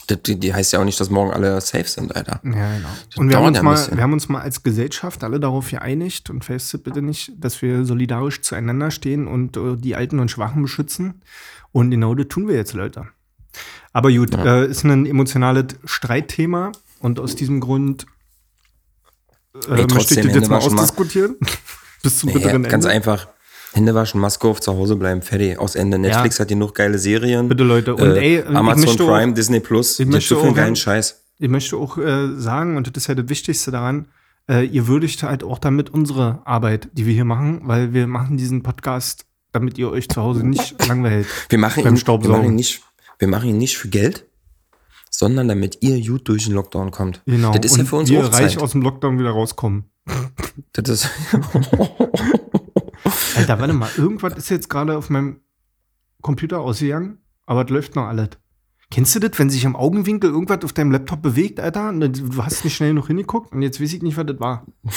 [0.06, 2.40] das, die, heißt ja auch nicht, dass morgen alle safe sind, Alter.
[2.44, 2.88] Ja, genau.
[3.16, 6.28] Und wir haben, uns ja mal, wir haben uns mal als Gesellschaft alle darauf geeinigt
[6.28, 10.62] und festet bitte nicht, dass wir solidarisch zueinander stehen und äh, die Alten und Schwachen
[10.62, 11.22] beschützen.
[11.72, 13.06] Und genau das tun wir jetzt, Leute.
[13.92, 18.06] Aber gut, äh, ist ein emotionales Streitthema und aus diesem Grund
[19.68, 21.36] äh, Ey, möchte ich das jetzt mal ausdiskutieren.
[22.02, 22.94] Bis zum bitteren ganz Ende.
[22.96, 23.28] einfach.
[23.72, 25.58] Hände waschen, Maske auf, zu Hause bleiben, fertig.
[25.58, 25.98] Aus Ende.
[25.98, 27.48] Netflix hat genug geile Serien.
[27.48, 27.94] Bitte, Leute.
[27.94, 29.98] Und äh, ey, Amazon möchte auch- Prime, Disney Plus.
[29.98, 31.22] ich möchte auch- geilen Scheiß.
[31.38, 34.06] Ich möchte auch äh, sagen, und das ist ja das Wichtigste daran,
[34.48, 38.36] äh, ihr würdigt halt auch damit unsere Arbeit, die wir hier machen, weil wir machen
[38.36, 41.26] diesen Podcast, damit ihr euch zu Hause nicht langweilt.
[41.48, 42.82] Wir machen, Beim ihn, wir, machen ihn nicht,
[43.18, 44.26] wir machen ihn nicht für Geld,
[45.24, 47.22] sondern damit ihr gut durch den Lockdown kommt.
[47.24, 47.52] Genau.
[47.56, 48.62] Das ist ja und für uns wir reich Zeit.
[48.62, 49.84] aus dem Lockdown wieder rauskommen.
[50.74, 51.08] Das ist
[53.36, 55.40] Alter, warte mal, irgendwas ist jetzt gerade auf meinem
[56.20, 58.30] Computer ausgegangen, aber es läuft noch alles.
[58.90, 61.90] Kennst du das, wenn sich im Augenwinkel irgendwas auf deinem Laptop bewegt, Alter?
[61.92, 64.66] Du hast nicht schnell genug hingeguckt und jetzt weiß ich nicht, was das war.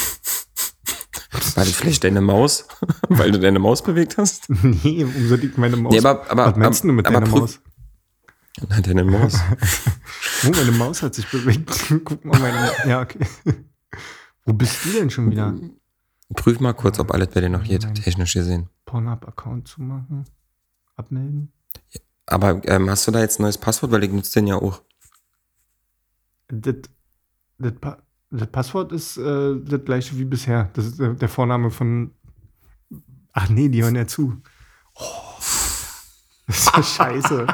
[1.56, 2.68] War das vielleicht deine Maus?
[3.10, 4.50] Weil du deine Maus bewegt hast?
[4.50, 5.92] nee, um so dick meine Maus.
[5.94, 7.60] Nee, aber- aber- was meinst du mit deiner Maus?
[8.70, 9.40] Nein, deine Maus.
[10.46, 11.72] Oh, meine Maus hat sich bewegt.
[12.06, 12.72] Guck mal, meine.
[12.86, 13.20] Ja, okay.
[14.46, 15.56] Wo bist du denn schon wieder?
[16.36, 17.96] Prüf mal kurz, ob alles bei dir noch Nein.
[17.96, 18.70] technisch gesehen.
[18.86, 20.26] Pornhub-Account zu machen.
[20.96, 21.52] Abmelden.
[22.28, 23.92] Aber ähm, hast du da jetzt ein neues Passwort?
[23.92, 24.84] Weil ich nutze den ja auch.
[26.50, 26.76] Das,
[27.58, 30.70] das, Pa- das Passwort ist äh, das gleiche wie bisher.
[30.74, 32.12] Das ist äh, der Vorname von.
[33.34, 34.40] Ach nee, die hören ja zu.
[34.94, 35.34] Oh,
[36.46, 37.48] das ist ja scheiße.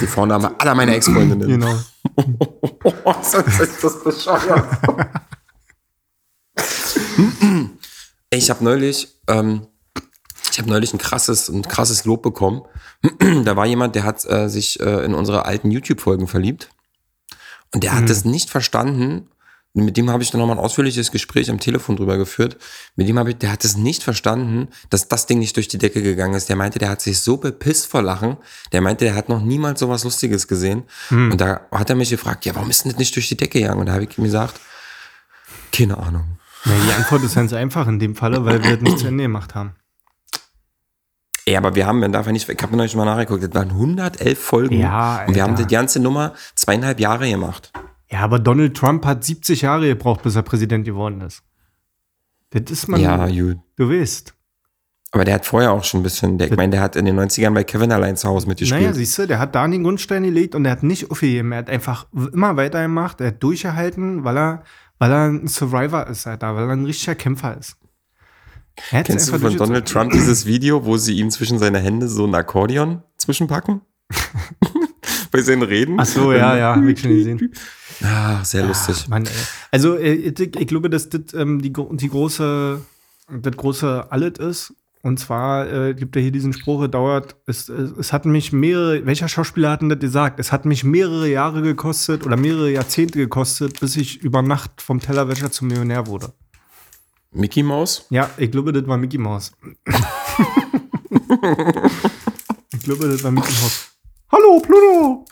[0.00, 1.48] Die Vorname aller meiner Ex-Freundinnen.
[1.48, 1.78] genau.
[3.04, 4.64] Oh, sonst ist das bescheuert.
[8.30, 9.66] ich habe neulich, ähm,
[10.50, 12.62] ich habe neulich ein krasses, ein krasses Lob bekommen.
[13.44, 16.70] da war jemand, der hat äh, sich äh, in unsere alten YouTube-Folgen verliebt.
[17.74, 19.28] Und der hat es nicht verstanden.
[19.84, 22.56] Mit dem habe ich dann nochmal ein ausführliches Gespräch am Telefon drüber geführt.
[22.96, 25.78] Mit dem habe ich, der hat es nicht verstanden, dass das Ding nicht durch die
[25.78, 26.48] Decke gegangen ist.
[26.48, 28.36] Der meinte, der hat sich so bepisst vor Lachen.
[28.72, 30.84] Der meinte, der hat noch niemals sowas Lustiges gesehen.
[31.10, 33.60] Und da hat er mich gefragt, ja, warum ist denn das nicht durch die Decke
[33.60, 33.80] gegangen?
[33.80, 34.60] Und da habe ich ihm gesagt,
[35.72, 36.38] keine Ahnung.
[36.64, 39.24] Nee, die Antwort ist ganz einfach in dem Falle, weil wir das nicht zu Ende
[39.24, 39.74] gemacht haben.
[41.48, 43.54] Ey, aber wir haben, man darf ja nicht, ich habe mir neulich mal nachgeguckt, das
[43.54, 44.80] waren 111 Folgen.
[44.80, 45.64] Ja, und wir haben Alter.
[45.64, 47.72] die ganze Nummer zweieinhalb Jahre gemacht.
[48.10, 51.42] Ja, aber Donald Trump hat 70 Jahre gebraucht, bis er Präsident geworden ist.
[52.50, 53.00] Das ist man.
[53.00, 53.58] ja, gut.
[53.76, 54.34] Du weißt.
[55.10, 57.18] Aber der hat vorher auch schon ein bisschen, der, ich meine, der hat in den
[57.18, 58.80] 90ern bei Kevin allein zu Hause mitgespielt.
[58.80, 61.52] Naja, siehst du, der hat da den Grundstein gelegt und er hat nicht aufgegeben.
[61.52, 64.62] Er hat einfach immer weitergemacht, er hat durchgehalten, weil er,
[64.98, 67.76] weil er ein Survivor ist, Alter, weil er ein richtiger Kämpfer ist.
[68.90, 69.56] Er Kennst du von.
[69.56, 73.80] Donald Trump dieses Video, wo sie ihm zwischen seine Hände so ein Akkordeon zwischenpacken?
[75.30, 75.98] bei seinen Reden?
[75.98, 77.52] Ach so, ja, ja, hab ich schon gesehen.
[78.02, 79.08] Ah, sehr lustig.
[79.08, 79.32] Mann, ey.
[79.70, 82.80] Also, äh, ich, ich glaube, dass das ähm, die, die große,
[83.28, 84.74] das große Alles ist.
[85.02, 89.06] Und zwar äh, gibt er hier diesen Spruch, dauert, es, es, es hat mich mehrere,
[89.06, 90.40] welcher Schauspieler hat denn das gesagt?
[90.40, 94.98] Es hat mich mehrere Jahre gekostet oder mehrere Jahrzehnte gekostet, bis ich über Nacht vom
[94.98, 96.32] Tellerwäscher zum Millionär wurde.
[97.30, 98.06] Mickey Mouse?
[98.10, 99.52] Ja, ich glaube, das war Mickey Mouse.
[102.72, 103.97] ich glaube, das war Mickey Mouse.
[104.30, 105.24] Hallo, Pluto!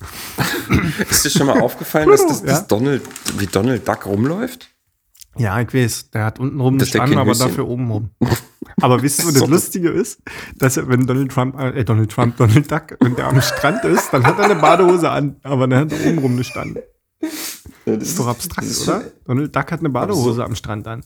[1.10, 2.64] Ist dir schon mal aufgefallen, dass das, das Ja.
[2.66, 3.02] Donald,
[3.38, 4.70] wie Donald Duck rumläuft?
[5.36, 6.10] Ja, ich weiß.
[6.12, 8.10] Der hat unten rum Das ist gestanden, aber dafür oben rum.
[8.82, 9.48] Aber wisst ihr, was das.
[9.48, 10.20] Lustige ist?
[10.56, 14.12] Dass er, wenn Donald Trump, äh, Donald Trump, Donald Duck, wenn der am Strand ist,
[14.12, 16.82] dann hat er eine Badehose an, aber dann hat er oben rum gestanden.
[17.20, 19.04] Das Ist doch abstrakt, oder?
[19.24, 21.04] Donald Duck hat eine Badehose am Strand an.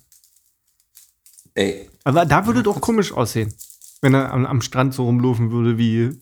[1.55, 3.53] Ey, Aber da würde doch komisch aussehen,
[4.01, 6.21] wenn er am, am Strand so rumlaufen würde, wie,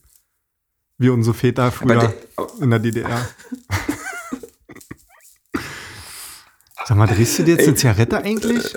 [0.99, 2.15] wie unsere Väter früher der-
[2.61, 3.29] in der DDR.
[6.87, 8.73] Sag mal, drehst du dir jetzt eine Zigarette eigentlich?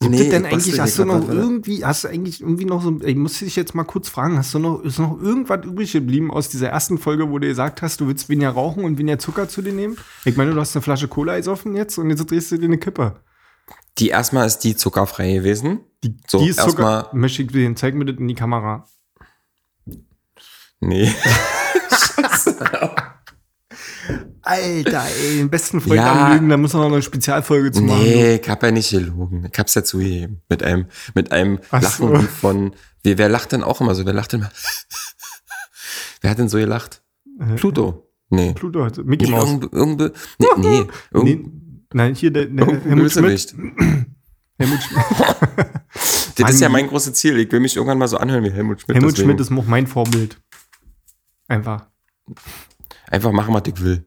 [0.00, 2.80] Gibt nee, denn ich eigentlich, hast du noch grad irgendwie, hast du eigentlich irgendwie noch
[2.82, 5.92] so, ich muss dich jetzt mal kurz fragen, hast du noch, ist noch irgendwas übrig
[5.92, 9.18] geblieben aus dieser ersten Folge, wo du gesagt hast, du willst weniger rauchen und weniger
[9.18, 9.96] Zucker zu dir nehmen?
[10.24, 12.78] Ich meine, du hast eine Flasche Cola gesoffen jetzt und jetzt drehst du dir eine
[12.78, 13.16] Kippe.
[13.98, 15.80] Die erstmal ist die zuckerfrei gewesen.
[16.04, 17.10] Die, So, die ist Zucker.
[17.12, 18.86] Möchte ich zeig mir das in die Kamera.
[20.80, 21.12] Nee.
[24.42, 26.26] Alter, ey, den besten Freund Ja.
[26.26, 28.02] anlügen, da muss man noch eine Spezialfolge zu machen.
[28.02, 29.46] Nee, ich hab ja nicht gelogen.
[29.52, 30.40] Ich hab's ja zugegeben.
[30.48, 32.22] Mit einem, mit einem Ach Lachen so.
[32.22, 34.06] von, wer, wer lacht denn auch immer so?
[34.06, 34.50] Wer lacht denn immer?
[36.22, 37.02] wer hat denn so gelacht?
[37.56, 38.10] Pluto.
[38.30, 38.52] Nee.
[38.54, 39.48] Pluto hat Mickey Nee, Mouse.
[39.50, 40.00] irgend, irgend,
[40.38, 41.44] nee, nee, irgend, Nee,
[41.92, 43.54] nein, hier der, der Helmut Schmidt.
[44.58, 45.66] Helmut, Schmidt-
[46.36, 47.36] Das ist ja mein großes Ziel.
[47.38, 48.96] Ich will mich irgendwann mal so anhören wie Helmut Schmidt.
[48.96, 50.40] Helmut deswegen Schmidt ist auch mein Vorbild.
[51.48, 51.86] Einfach.
[53.10, 54.04] Einfach machen, was ich will.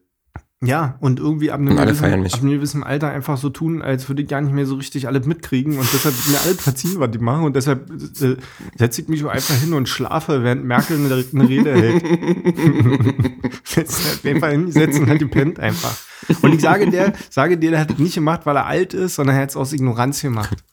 [0.63, 2.03] Ja, und irgendwie ab einem, gewissen,
[2.35, 5.07] ab einem gewissen Alter einfach so tun, als würde ich gar nicht mehr so richtig
[5.07, 8.37] alles mitkriegen und deshalb mir alles verziehen, was die machen und deshalb äh,
[8.77, 12.03] setze ich mich einfach hin und schlafe, während Merkel eine, eine Rede hält.
[13.63, 15.95] Setzt halt einfach hingesetzt und hat gepennt einfach.
[16.43, 19.15] Und ich sage der, sage dir, der hat das nicht gemacht, weil er alt ist,
[19.15, 20.63] sondern er hat es aus Ignoranz gemacht.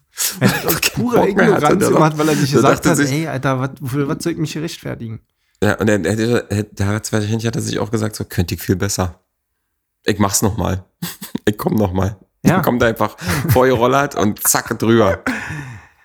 [0.41, 1.63] Er hat es aus purer Ignoranz
[1.95, 5.21] gemacht, weil er sich gesagt hat, sich- ey, Alter, was soll ich mich hier rechtfertigen?
[5.63, 8.55] Ja, und er, er, er, der hat wahrscheinlich hat er sich auch gesagt, so könnte
[8.55, 9.21] ich viel besser.
[10.05, 10.85] Ich mach's noch mal.
[11.45, 12.19] Ich komm noch mal.
[12.45, 12.61] Ja.
[12.63, 13.17] Kommt einfach
[13.49, 15.23] vorgerollert und zack drüber.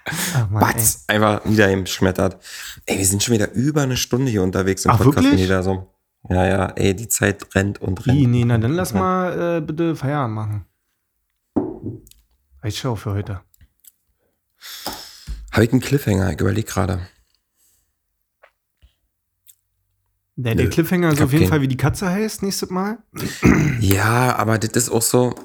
[0.06, 0.74] Ach, Mann, ey.
[0.74, 2.41] Batz, einfach wieder geschmettert.
[2.86, 5.41] Ey, wir sind schon wieder über eine Stunde hier unterwegs im Ach, Podcast wirklich?
[5.41, 5.86] Universum.
[6.30, 8.18] Ja, ja, ey, die Zeit rennt und rennt.
[8.18, 10.66] Ih, nee, na dann lass mal äh, bitte Feierabend machen.
[12.62, 13.41] Reicht schon für heute.
[15.51, 16.32] Habe ich einen Cliffhanger?
[16.32, 17.01] Ich überlege gerade.
[20.36, 21.49] Der, der Cliffhanger ist auf jeden keinen.
[21.49, 22.97] Fall, wie die Katze heißt, nächstes Mal.
[23.79, 25.36] Ja, aber das ist auch so.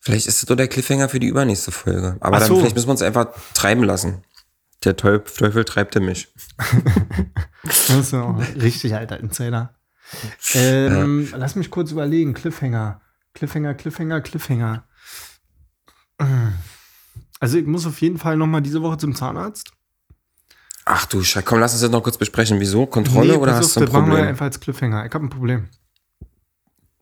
[0.00, 2.16] Vielleicht ist das doch der Cliffhanger für die übernächste Folge.
[2.20, 2.56] Aber Ach dann so.
[2.56, 4.24] vielleicht müssen wir uns einfach treiben lassen.
[4.84, 6.28] Der Teufel, Teufel treibt mich.
[7.64, 9.74] Das ist ja auch richtig alter Insider.
[10.54, 12.32] Ähm, Lass mich kurz überlegen.
[12.32, 13.02] Cliffhanger.
[13.34, 14.84] Cliffhanger, Cliffhanger, Cliffhanger.
[17.40, 19.72] Also ich muss auf jeden Fall noch mal diese Woche zum Zahnarzt.
[20.90, 22.58] Ach du Scheiße, komm, lass uns das noch kurz besprechen.
[22.60, 22.86] Wieso?
[22.86, 25.04] Kontrolle oder pass hast du ein das machen wir Problem einfach als Cliffhanger.
[25.04, 25.68] Ich habe ein Problem.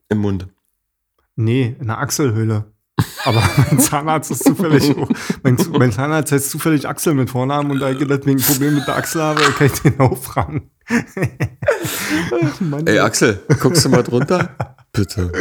[0.09, 0.47] im Mund?
[1.37, 2.65] Nee, in der Achselhöhle.
[3.23, 4.93] Aber mein Zahnarzt ist zufällig,
[5.43, 8.87] mein, mein Zahnarzt heißt zufällig Axel mit Vornamen und da ich deswegen ein Problem mit
[8.87, 10.69] der Achsel habe, kann ich den auch fragen.
[10.89, 14.75] Ach, Mann, Ey, Axel, guckst du mal drunter?
[14.91, 15.31] Bitte.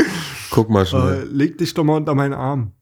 [0.51, 1.29] Guck mal äh, schnell.
[1.33, 2.73] leg dich doch mal unter meinen Arm.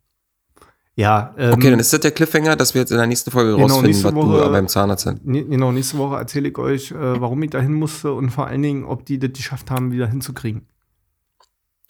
[0.97, 3.53] Ja, ähm, Okay, dann ist das der Cliffhanger, dass wir jetzt in der nächsten Folge
[3.53, 5.17] Genau, rausfinden, nächste was du Woche- beim Zahnarzt hast.
[5.25, 8.63] Nee, genau, nächste Woche erzähle ich euch, äh, warum ich dahin musste und vor allen
[8.63, 10.69] Dingen, ob die das geschafft haben, wieder hinzukriegen.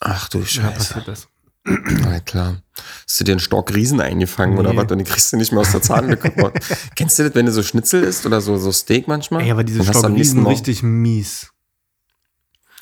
[0.00, 0.74] Ach du Ja, Scheiße.
[0.94, 1.28] passiert das.
[1.66, 2.62] Na klar.
[3.06, 4.76] Hast du dir einen Stock Riesen eingefangen oder Nee.
[4.78, 4.90] was?
[4.92, 6.30] Und die kriegst du nicht mehr aus der Zahnlücke.
[6.96, 9.42] Kennst du das, wenn du so Schnitzel isst oder so, so Steak manchmal?
[9.42, 11.52] Ey, aber diese Stockriesen Morgen- richtig mies.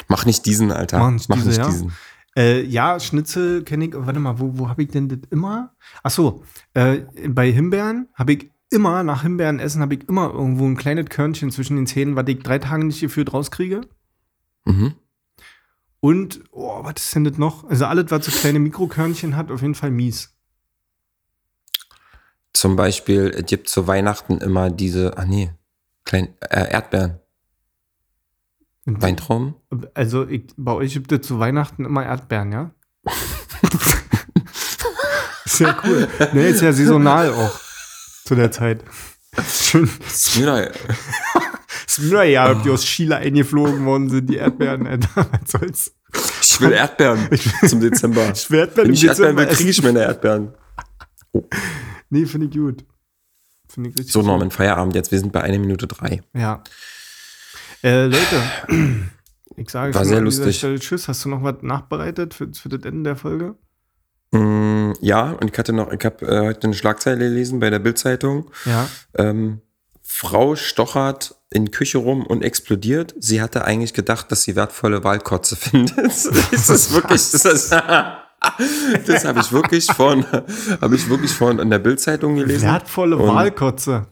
[0.09, 0.99] Mach nicht diesen, Alter.
[0.99, 1.67] Mach nicht diese, ja.
[1.69, 1.93] diesen.
[2.37, 3.93] Äh, ja, Schnitzel kenne ich.
[3.95, 5.75] Warte mal, wo, wo habe ich denn das immer?
[6.03, 10.65] Ach so, äh, bei Himbeeren habe ich immer, nach Himbeeren essen, habe ich immer irgendwo
[10.67, 13.83] ein kleines Körnchen zwischen den Zähnen, was ich drei Tage nicht gefühlt rauskriege.
[14.65, 14.95] Mhm.
[16.01, 17.65] Und, oh, was ist denn das noch?
[17.65, 20.35] Also alles, was so kleine Mikrokörnchen hat, auf jeden Fall mies.
[22.53, 25.53] Zum Beispiel, es gibt zu Weihnachten immer diese, ah nee,
[26.05, 27.21] klein, äh, Erdbeeren,
[28.85, 29.55] Weintrauben.
[29.95, 32.71] Also ich, bei euch gibt es zu Weihnachten immer Erdbeeren, ja?
[35.45, 36.09] ist ja cool.
[36.33, 37.61] Ne, ist ja saisonal auch
[38.25, 38.85] zu der Zeit.
[39.49, 39.89] Schön.
[40.09, 40.69] Smyrna,
[41.89, 44.87] Smyrna, ja, ob die aus Chile eingeflogen worden sind, die Erdbeeren.
[45.15, 45.95] Was soll's?
[46.43, 47.29] ich will Erdbeeren
[47.67, 48.31] zum Dezember.
[48.35, 50.55] Ich will Erdbeeren Wenn ich Erdbeeren will, kriege ich meine Erdbeeren.
[52.11, 52.85] Nee, finde ich gut.
[53.67, 54.21] Finde ich richtig So.
[54.21, 55.11] Norman, Feierabend jetzt.
[55.11, 56.21] Wir sind bei einer Minute drei.
[56.37, 56.63] Ja.
[57.83, 58.43] Äh, Leute,
[59.57, 60.59] ich sage War schon sehr an dieser lustig.
[60.59, 61.09] Stelle Tschüss.
[61.09, 63.57] Hast du noch was nachbereitet für, für das Ende der Folge?
[64.31, 67.81] Mm, ja, und ich hatte noch, ich habe äh, heute eine Schlagzeile gelesen bei der
[67.81, 68.51] Bildzeitung.
[68.65, 68.89] Ja.
[69.15, 69.61] Ähm,
[70.03, 73.15] Frau stochert in Küche rum und explodiert.
[73.19, 75.99] Sie hatte eigentlich gedacht, dass sie wertvolle Wahlkotze findet.
[75.99, 76.25] das
[76.71, 77.73] ist wirklich, das ist,
[79.07, 80.25] das habe ich wirklich von,
[80.81, 82.63] habe ich wirklich von in der Bildzeitung gelesen.
[82.63, 84.07] Wertvolle Wahlkotze.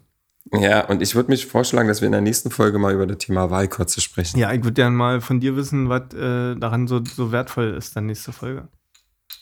[0.53, 3.19] Ja, und ich würde mich vorschlagen, dass wir in der nächsten Folge mal über das
[3.19, 4.39] Thema Wahlkotze sprechen.
[4.39, 7.95] Ja, ich würde gerne mal von dir wissen, was äh, daran so, so wertvoll ist,
[7.95, 8.69] dann nächste Folge.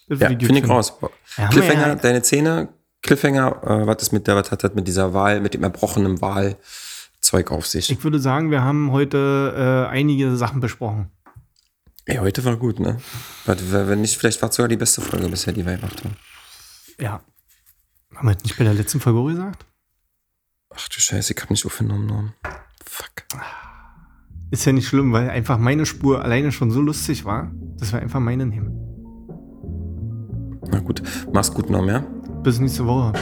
[0.08, 0.92] Das Ja, finde ich raus.
[1.36, 2.68] Ja, Cliffhanger, ja- deine Zähne,
[3.02, 6.20] Cliffhanger, äh, was ist mit der, was hat das mit dieser Wahl, mit dem erbrochenen
[6.20, 7.90] Wahlzeug auf sich?
[7.90, 11.10] Ich würde sagen, wir haben heute äh, einige Sachen besprochen.
[12.04, 12.98] Ey, heute war gut, ne?
[13.44, 16.16] Wenn nicht, vielleicht war es sogar die beste Folge bisher, die wir gemacht haben.
[16.98, 17.20] Ja.
[18.14, 19.66] Haben wir das nicht bei der letzten Folge gesagt?
[20.70, 22.32] Ach du Scheiße, ich hab nicht aufgenommen, Norm.
[22.84, 23.24] Fuck.
[24.50, 28.00] Ist ja nicht schlimm, weil einfach meine Spur alleine schon so lustig war, dass wir
[28.00, 28.74] einfach meine nehmen.
[30.70, 31.02] Na gut,
[31.32, 32.00] mach's gut, Norm, ja?
[32.42, 33.12] Bis nächste Woche.